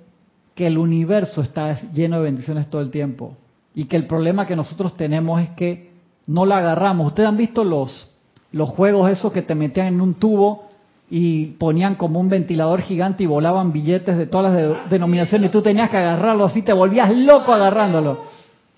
[0.55, 3.37] que el universo está lleno de bendiciones todo el tiempo
[3.75, 5.93] y que el problema que nosotros tenemos es que
[6.27, 7.07] no la agarramos.
[7.07, 8.09] Ustedes han visto los,
[8.53, 10.68] los juegos esos que te metían en un tubo
[11.11, 15.63] y ponían como un ventilador gigante y volaban billetes de todas las denominaciones y tú
[15.63, 18.25] tenías que agarrarlo así, te volvías loco agarrándolo.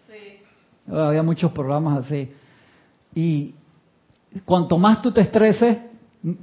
[0.08, 0.92] Sí.
[0.92, 2.30] Había muchos programas así.
[3.14, 3.54] Y
[4.44, 5.78] cuanto más tú te estreses,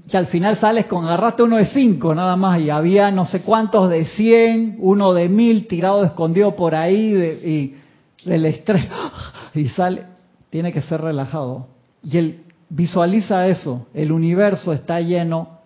[0.10, 3.44] que al final sales con agarraste uno de cinco nada más y había no sé
[3.44, 7.14] cuántos de cien, uno de mil tirado escondido por ahí
[7.44, 7.76] y
[8.28, 8.88] del estrés
[9.54, 10.04] y sale,
[10.50, 11.68] tiene que ser relajado.
[12.04, 15.57] Y él visualiza eso, el universo está lleno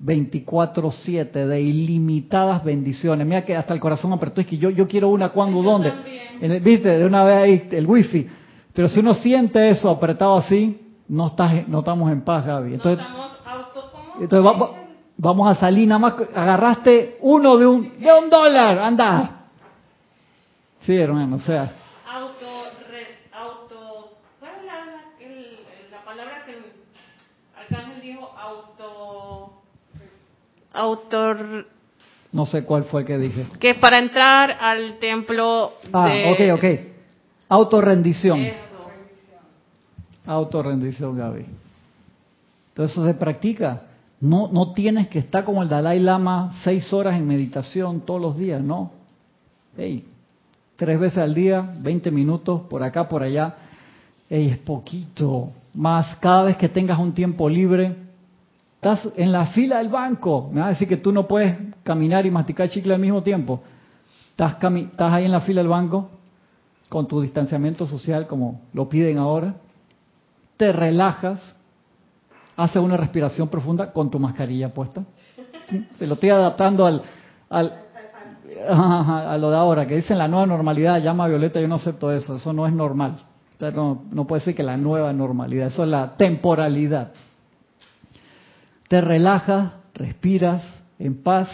[0.00, 3.26] 24/7 de ilimitadas bendiciones.
[3.26, 5.92] Mira que hasta el corazón apretó, es que yo, yo quiero una cuando, ¿dónde?
[6.60, 8.26] Viste, de una vez ahí el wifi.
[8.72, 12.74] Pero si uno siente eso apretado así, no, estás, no estamos en paz, Gaby.
[12.74, 13.06] Entonces,
[14.20, 14.68] entonces
[15.16, 19.46] vamos a salir, nada más agarraste uno de un, de un dólar, anda.
[20.80, 21.72] Sí, hermano, o sea.
[22.12, 22.46] Auto,
[23.32, 26.64] auto, ¿cuál es la, la palabra que el
[27.56, 28.30] Arcángel dijo?
[28.36, 29.62] Auto
[30.74, 31.66] autor
[32.34, 33.46] no sé cuál fue el que dije.
[33.60, 36.64] Que para entrar al templo ah, ok, ok.
[37.48, 38.40] Autorrendición.
[38.40, 38.90] Eso.
[40.26, 41.46] Autorrendición, Gaby.
[42.70, 43.82] Entonces eso se practica.
[44.20, 48.36] No, no tienes que estar como el Dalai Lama seis horas en meditación todos los
[48.36, 48.90] días, no.
[49.76, 50.04] Hey,
[50.74, 53.54] tres veces al día, 20 minutos, por acá, por allá.
[54.28, 55.52] Hey, es poquito.
[55.72, 57.94] Más cada vez que tengas un tiempo libre,
[58.84, 60.50] Estás en la fila del banco.
[60.52, 63.62] Me va a decir que tú no puedes caminar y masticar chicle al mismo tiempo.
[64.32, 66.10] Estás, estás ahí en la fila del banco
[66.90, 69.54] con tu distanciamiento social como lo piden ahora.
[70.58, 71.40] Te relajas.
[72.58, 75.02] Haces una respiración profunda con tu mascarilla puesta.
[75.98, 77.00] Te lo estoy adaptando al,
[77.48, 77.78] al
[78.68, 82.36] a lo de ahora, que dicen la nueva normalidad, llama Violeta, yo no acepto eso,
[82.36, 83.24] eso no es normal.
[83.74, 87.12] no, no puede ser que la nueva normalidad, eso es la temporalidad
[88.88, 90.62] te relajas, respiras
[90.98, 91.48] en paz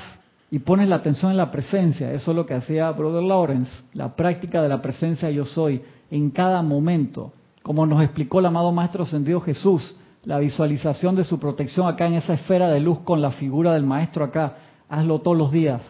[0.50, 2.12] y pones la atención en la presencia.
[2.12, 6.30] Eso es lo que hacía Brother Lawrence, la práctica de la presencia yo soy en
[6.30, 7.32] cada momento.
[7.62, 12.14] Como nos explicó el amado Maestro Ascendido Jesús, la visualización de su protección acá en
[12.14, 14.56] esa esfera de luz con la figura del Maestro acá.
[14.88, 15.82] Hazlo todos los días,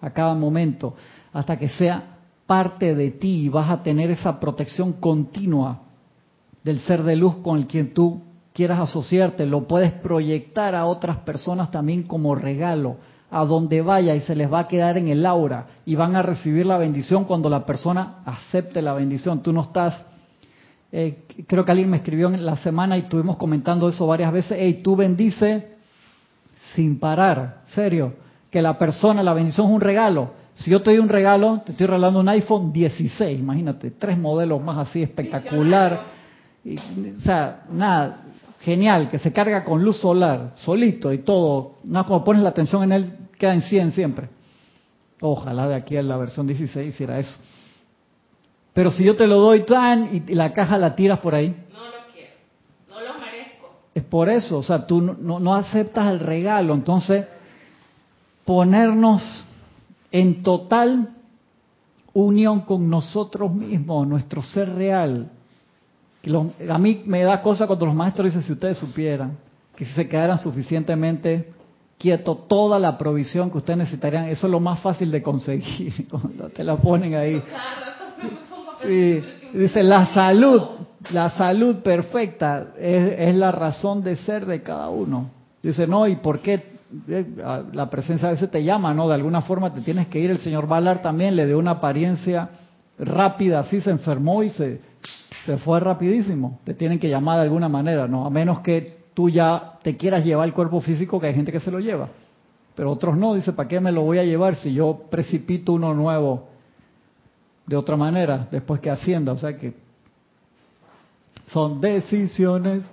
[0.00, 0.94] a cada momento,
[1.32, 5.82] hasta que sea parte de ti y vas a tener esa protección continua
[6.64, 8.22] del ser de luz con el quien tú
[8.58, 12.96] quieras asociarte, lo puedes proyectar a otras personas también como regalo,
[13.30, 16.22] a donde vaya y se les va a quedar en el aura y van a
[16.22, 19.44] recibir la bendición cuando la persona acepte la bendición.
[19.44, 20.04] Tú no estás,
[20.90, 24.58] eh, creo que alguien me escribió en la semana y estuvimos comentando eso varias veces,
[24.60, 25.76] hey, tú bendice
[26.74, 28.14] sin parar, serio,
[28.50, 30.32] que la persona, la bendición es un regalo.
[30.54, 34.60] Si yo te doy un regalo, te estoy regalando un iPhone 16, imagínate, tres modelos
[34.60, 36.18] más así espectacular.
[36.64, 38.22] Y, o sea, nada,
[38.60, 41.76] genial, que se carga con luz solar, solito y todo.
[41.84, 44.28] No, como pones la atención en él, queda en 100 siempre.
[45.20, 47.36] Ojalá de aquí a la versión 16 hiciera eso.
[48.72, 51.48] Pero si yo te lo doy tan y la caja la tiras por ahí.
[51.72, 52.32] No lo quiero,
[52.88, 53.70] no lo merezco.
[53.94, 56.74] Es por eso, o sea, tú no, no aceptas el regalo.
[56.74, 57.26] Entonces,
[58.44, 59.44] ponernos
[60.12, 61.10] en total
[62.12, 65.30] unión con nosotros mismos, nuestro ser real,
[66.68, 69.36] a mí me da cosa cuando los maestros dicen, si ustedes supieran,
[69.74, 71.52] que si se quedaran suficientemente
[71.98, 76.48] quietos, toda la provisión que ustedes necesitarían, eso es lo más fácil de conseguir, cuando
[76.48, 77.42] te la ponen ahí.
[78.80, 79.20] Sí,
[79.54, 80.62] dice, la salud,
[81.10, 85.32] la salud perfecta es, es la razón de ser de cada uno.
[85.60, 87.26] Dice, no, ¿y por qué eh,
[87.72, 89.08] la presencia a veces te llama, ¿no?
[89.08, 90.30] De alguna forma te tienes que ir.
[90.30, 92.50] El señor Valar también le dio una apariencia
[92.98, 94.80] rápida, así se enfermó y se,
[95.48, 96.60] se fue rapidísimo.
[96.62, 98.26] Te tienen que llamar de alguna manera, ¿no?
[98.26, 101.58] A menos que tú ya te quieras llevar el cuerpo físico, que hay gente que
[101.58, 102.10] se lo lleva.
[102.74, 105.94] Pero otros no, dice, ¿para qué me lo voy a llevar si yo precipito uno
[105.94, 106.48] nuevo
[107.66, 109.32] de otra manera después que ascienda?
[109.32, 109.72] O sea que
[111.46, 112.84] son decisiones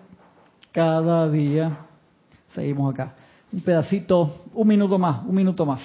[0.71, 1.79] cada día.
[2.53, 3.15] Seguimos acá.
[3.51, 5.81] Un pedacito, un minuto más, un minuto más.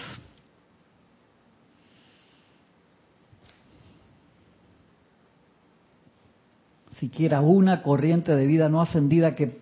[7.00, 9.58] Siquiera una corriente de vida no ascendida que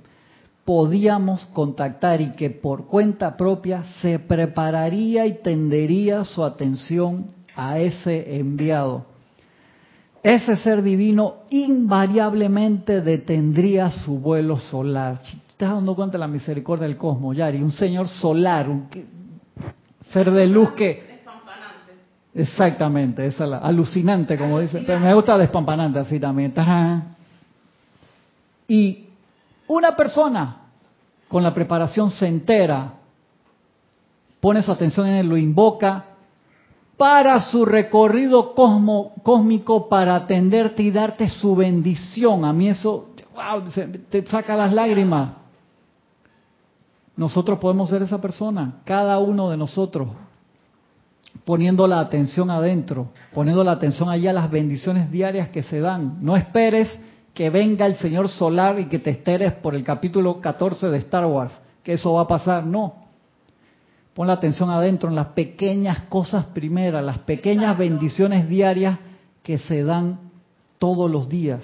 [0.65, 8.39] podíamos contactar y que por cuenta propia se prepararía y tendería su atención a ese
[8.39, 9.07] enviado.
[10.23, 15.21] Ese ser divino invariablemente detendría su vuelo solar
[15.59, 18.89] estás dando cuenta de la misericordia del cosmos, Yari, un señor solar, un
[20.13, 21.19] ser de luz que...
[22.33, 24.85] Exactamente, esa es la, alucinante, como dicen.
[24.87, 26.55] Pero me gusta despampanante así también.
[28.69, 29.07] Y
[29.67, 30.57] una persona
[31.27, 32.93] con la preparación se entera,
[34.41, 36.05] pone su atención en él, lo invoca
[36.99, 42.45] para su recorrido cósmico para atenderte y darte su bendición.
[42.45, 43.63] A mí eso, wow,
[44.11, 45.31] te saca las lágrimas.
[47.17, 50.09] Nosotros podemos ser esa persona, cada uno de nosotros,
[51.45, 56.19] poniendo la atención adentro, poniendo la atención allá a las bendiciones diarias que se dan.
[56.21, 56.99] No esperes
[57.39, 61.25] que venga el Señor solar y que te esteres por el capítulo 14 de Star
[61.25, 62.95] Wars, que eso va a pasar, no.
[64.13, 68.99] Pon la atención adentro en las pequeñas cosas primeras, las pequeñas bendiciones diarias
[69.45, 70.19] que se dan
[70.81, 71.63] todos los días.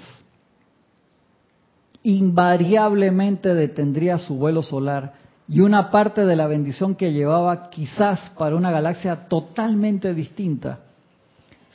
[2.03, 5.15] Invariablemente detendría su vuelo solar
[5.45, 10.84] y una parte de la bendición que llevaba quizás para una galaxia totalmente distinta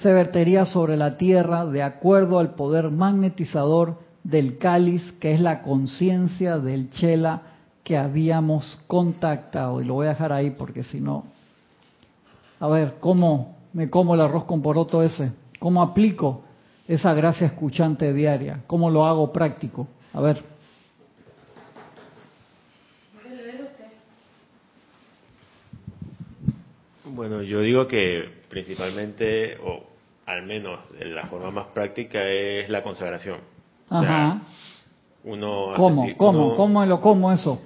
[0.03, 5.63] se vertería sobre la Tierra de acuerdo al poder magnetizador del cáliz, que es la
[5.63, 7.43] conciencia del chela
[7.85, 9.81] que habíamos contactado.
[9.81, 11.25] Y lo voy a dejar ahí porque si no...
[12.61, 15.33] A ver, ¿cómo me como el arroz con poroto ese?
[15.59, 16.43] ¿Cómo aplico
[16.87, 18.61] esa gracia escuchante diaria?
[18.67, 19.89] ¿Cómo lo hago práctico?
[20.13, 20.43] A ver.
[27.05, 29.90] Bueno, yo digo que principalmente, o
[30.31, 33.39] al menos la forma más práctica, es la consagración.
[33.89, 34.43] Ajá.
[35.25, 36.07] uno ¿Cómo?
[36.17, 36.57] ¿Cómo?
[36.57, 37.61] ¿Cómo lo como eso?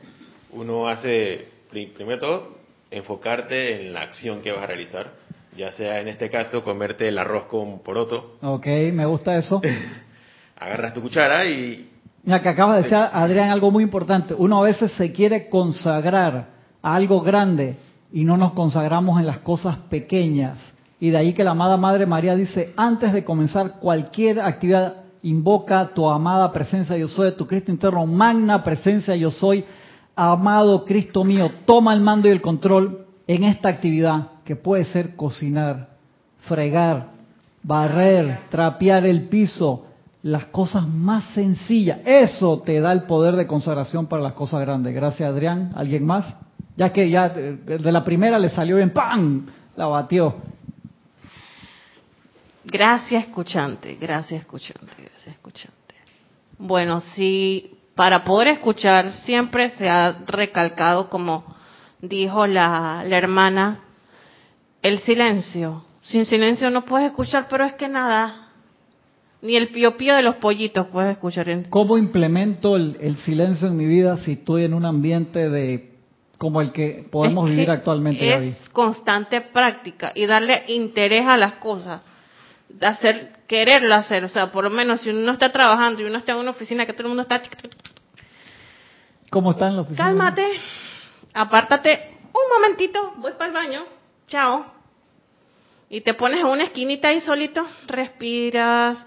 [0.52, 2.58] Uno hace, primero todo,
[2.90, 5.12] enfocarte en la acción que vas a realizar,
[5.56, 8.38] ya sea en este caso comerte el arroz con poroto.
[8.42, 9.60] Ok, me gusta eso.
[10.56, 11.90] Agarras tu cuchara y...
[12.22, 14.32] Mira, que acaba de decir Adrián algo muy importante.
[14.32, 16.46] Uno a veces se quiere consagrar
[16.80, 17.76] a algo grande
[18.12, 20.73] y no nos consagramos en las cosas pequeñas.
[21.00, 25.90] Y de ahí que la amada Madre María dice, antes de comenzar cualquier actividad, invoca
[25.94, 29.64] tu amada presencia yo soy, tu Cristo interno, magna presencia yo soy,
[30.14, 35.16] amado Cristo mío, toma el mando y el control en esta actividad que puede ser
[35.16, 35.88] cocinar,
[36.40, 37.08] fregar,
[37.62, 39.86] barrer, trapear el piso,
[40.22, 42.00] las cosas más sencillas.
[42.04, 44.94] Eso te da el poder de consagración para las cosas grandes.
[44.94, 45.70] Gracias Adrián.
[45.74, 46.34] ¿Alguien más?
[46.76, 49.46] Ya que ya de la primera le salió bien, ¡pam!
[49.76, 50.34] La batió.
[52.64, 55.94] Gracias, escuchante, gracias, escuchante, gracias, escuchante.
[56.58, 61.44] Bueno, si para poder escuchar siempre se ha recalcado, como
[62.00, 63.80] dijo la, la hermana,
[64.82, 65.84] el silencio.
[66.02, 68.48] Sin silencio no puedes escuchar, pero es que nada,
[69.40, 71.46] ni el pío pío de los pollitos puedes escuchar.
[71.70, 75.94] ¿Cómo implemento el, el silencio en mi vida si estoy en un ambiente de
[76.38, 78.34] como el que podemos vivir actualmente.
[78.34, 82.02] Es constante práctica y darle interés a las cosas,
[82.80, 86.32] hacer, quererlo hacer, o sea, por lo menos si uno está trabajando y uno está
[86.32, 87.42] en una oficina que todo el mundo está...
[89.30, 90.04] ¿Cómo está en la oficina?
[90.04, 90.46] Cálmate,
[91.32, 93.84] apártate un momentito, voy para el baño,
[94.28, 94.66] chao.
[95.88, 98.98] Y te pones en una esquinita ahí solito, respiras,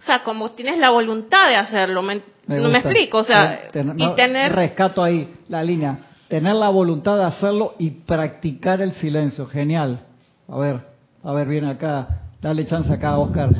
[0.00, 4.14] o sea, como tienes la voluntad de hacerlo, me, no me explico, o sea, y
[4.14, 4.52] tener...
[4.52, 5.98] Rescato ahí la línea
[6.32, 9.44] tener la voluntad de hacerlo y practicar el silencio.
[9.44, 10.00] Genial.
[10.48, 10.80] A ver,
[11.22, 12.22] a ver, viene acá.
[12.42, 13.50] Dale chance acá, Oscar.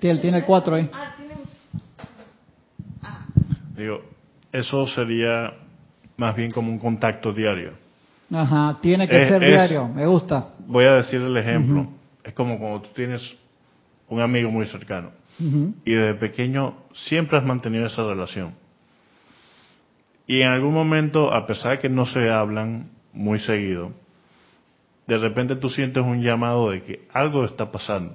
[0.00, 0.90] Él tiene cuatro ahí.
[3.76, 4.00] Digo,
[4.52, 5.52] eso sería
[6.16, 7.74] más bien como un contacto diario.
[8.32, 10.48] Ajá, tiene que ser diario, me gusta.
[10.66, 11.88] Voy a decir el ejemplo.
[12.24, 13.22] Es como cuando tú tienes
[14.08, 18.54] un amigo muy cercano y desde pequeño siempre has mantenido esa relación
[20.26, 23.92] Y en algún momento, a pesar de que no se hablan muy seguido,
[25.08, 28.12] de repente tú sientes un llamado de que algo está pasando.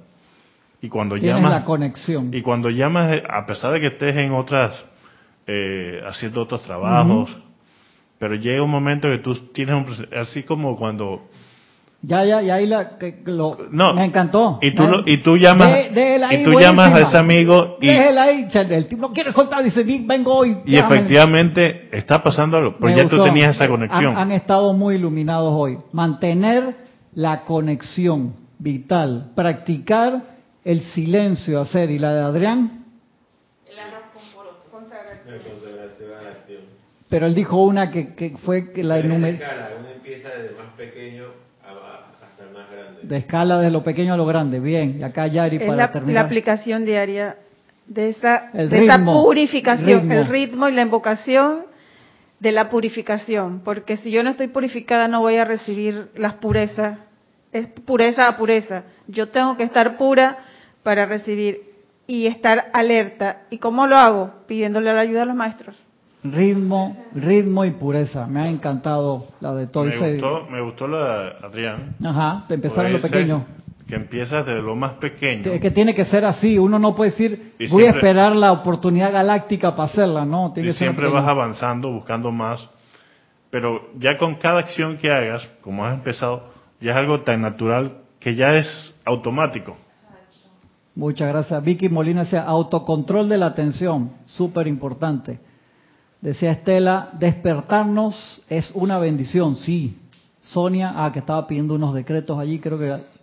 [0.80, 2.30] Y cuando Tienes llamas, la conexión.
[2.32, 4.72] y cuando llamas, eh, a pesar de que estés en otras,
[5.46, 7.36] eh, haciendo otros trabajos,
[8.18, 11.22] pero llega un momento que tú tienes un, así como cuando,
[12.06, 13.94] Ya, ya, ya ahí la, que- lo, No.
[13.94, 14.58] me encantó.
[14.60, 18.88] y tú, y tú llamas, De- y tú llamas a ese amigo y, ahí, el
[18.88, 20.58] tipo no quiere soltar, dice, "Di, vengo hoy.
[20.66, 20.96] y déjame".
[20.96, 23.24] efectivamente está pasando algo, Me ya tú gustó.
[23.24, 24.08] tenías esa conexión.
[24.16, 25.78] Han, han estado muy iluminados hoy.
[25.92, 26.83] Mantener
[27.14, 30.22] la conexión vital, practicar
[30.64, 31.90] el silencio, hacer.
[31.90, 32.84] ¿Y la de Adrián?
[37.08, 39.38] Pero él dijo una que, que fue que la enumer-
[39.78, 41.24] Uno empieza desde más pequeño
[41.64, 43.00] a- hasta el más grande.
[43.02, 44.58] de escala de lo pequeño a lo grande.
[44.60, 46.24] Bien, y acá Yari Es para la, la terminar.
[46.26, 47.36] aplicación diaria
[47.86, 50.14] de esa, El de esa purificación, ritmo.
[50.14, 51.66] el ritmo y la invocación
[52.40, 53.60] de la purificación.
[53.64, 56.98] Porque si yo no estoy purificada, no voy a recibir las purezas.
[57.52, 58.84] Es pureza a pureza.
[59.06, 60.38] Yo tengo que estar pura
[60.82, 61.60] para recibir
[62.06, 63.42] y estar alerta.
[63.50, 64.32] ¿Y cómo lo hago?
[64.46, 65.84] Pidiéndole la ayuda a los maestros.
[66.24, 68.26] Ritmo, ritmo y pureza.
[68.26, 71.94] Me ha encantado la de todo me, ese- gustó, me gustó la de Adrián.
[72.04, 73.44] Ajá, de empezar en lo pequeño.
[73.94, 75.52] Que empiezas desde lo más pequeño.
[75.52, 76.58] Es que tiene que ser así.
[76.58, 80.24] Uno no puede decir, Y voy a esperar la oportunidad galáctica para hacerla.
[80.24, 82.68] No, tiene y que siempre vas avanzando, buscando más.
[83.50, 86.42] Pero ya con cada acción que hagas, como has empezado,
[86.80, 89.76] ya es algo tan natural que ya es automático.
[90.96, 91.62] Muchas gracias.
[91.62, 95.38] Vicky Molina decía, autocontrol de la atención, súper importante.
[96.20, 100.00] Decía Estela, despertarnos es una bendición, sí.
[100.42, 103.13] Sonia, ah, que estaba pidiendo unos decretos allí, creo que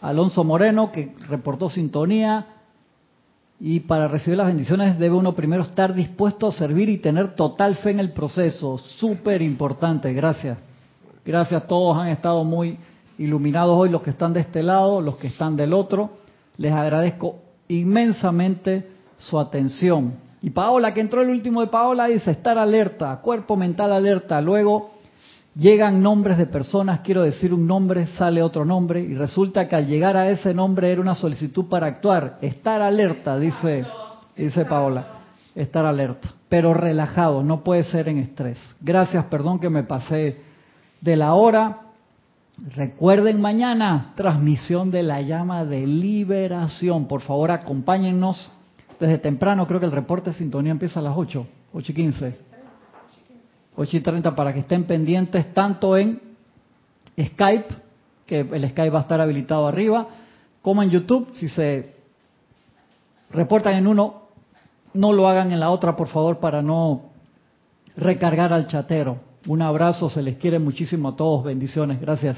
[0.00, 2.46] Alonso Moreno, que reportó sintonía.
[3.60, 7.74] Y para recibir las bendiciones debe uno primero estar dispuesto a servir y tener total
[7.76, 8.78] fe en el proceso.
[8.78, 10.58] Súper importante, gracias.
[11.24, 12.78] Gracias, todos han estado muy
[13.18, 16.10] iluminados hoy, los que están de este lado, los que están del otro.
[16.56, 17.36] Les agradezco
[17.66, 20.14] inmensamente su atención.
[20.40, 24.40] Y Paola, que entró el último de Paola, dice estar alerta, cuerpo mental alerta.
[24.40, 24.97] Luego
[25.58, 29.86] llegan nombres de personas, quiero decir un nombre, sale otro nombre, y resulta que al
[29.86, 32.38] llegar a ese nombre era una solicitud para actuar.
[32.40, 33.84] Estar alerta, dice,
[34.36, 35.14] dice Paola.
[35.54, 38.58] Estar alerta, pero relajado, no puede ser en estrés.
[38.80, 40.36] Gracias, perdón que me pasé
[41.00, 41.78] de la hora.
[42.76, 47.06] Recuerden mañana, transmisión de la llama de liberación.
[47.06, 48.52] Por favor, acompáñennos
[49.00, 49.66] desde temprano.
[49.66, 52.47] Creo que el reporte de sintonía empieza a las 8, 8 y 15.
[53.80, 56.20] 8 y 30 para que estén pendientes tanto en
[57.16, 57.68] Skype,
[58.26, 60.08] que el Skype va a estar habilitado arriba,
[60.60, 61.28] como en YouTube.
[61.34, 61.94] Si se
[63.30, 64.22] reportan en uno,
[64.94, 67.02] no lo hagan en la otra, por favor, para no
[67.96, 69.20] recargar al chatero.
[69.46, 71.44] Un abrazo, se les quiere muchísimo a todos.
[71.44, 72.00] Bendiciones.
[72.00, 72.36] Gracias.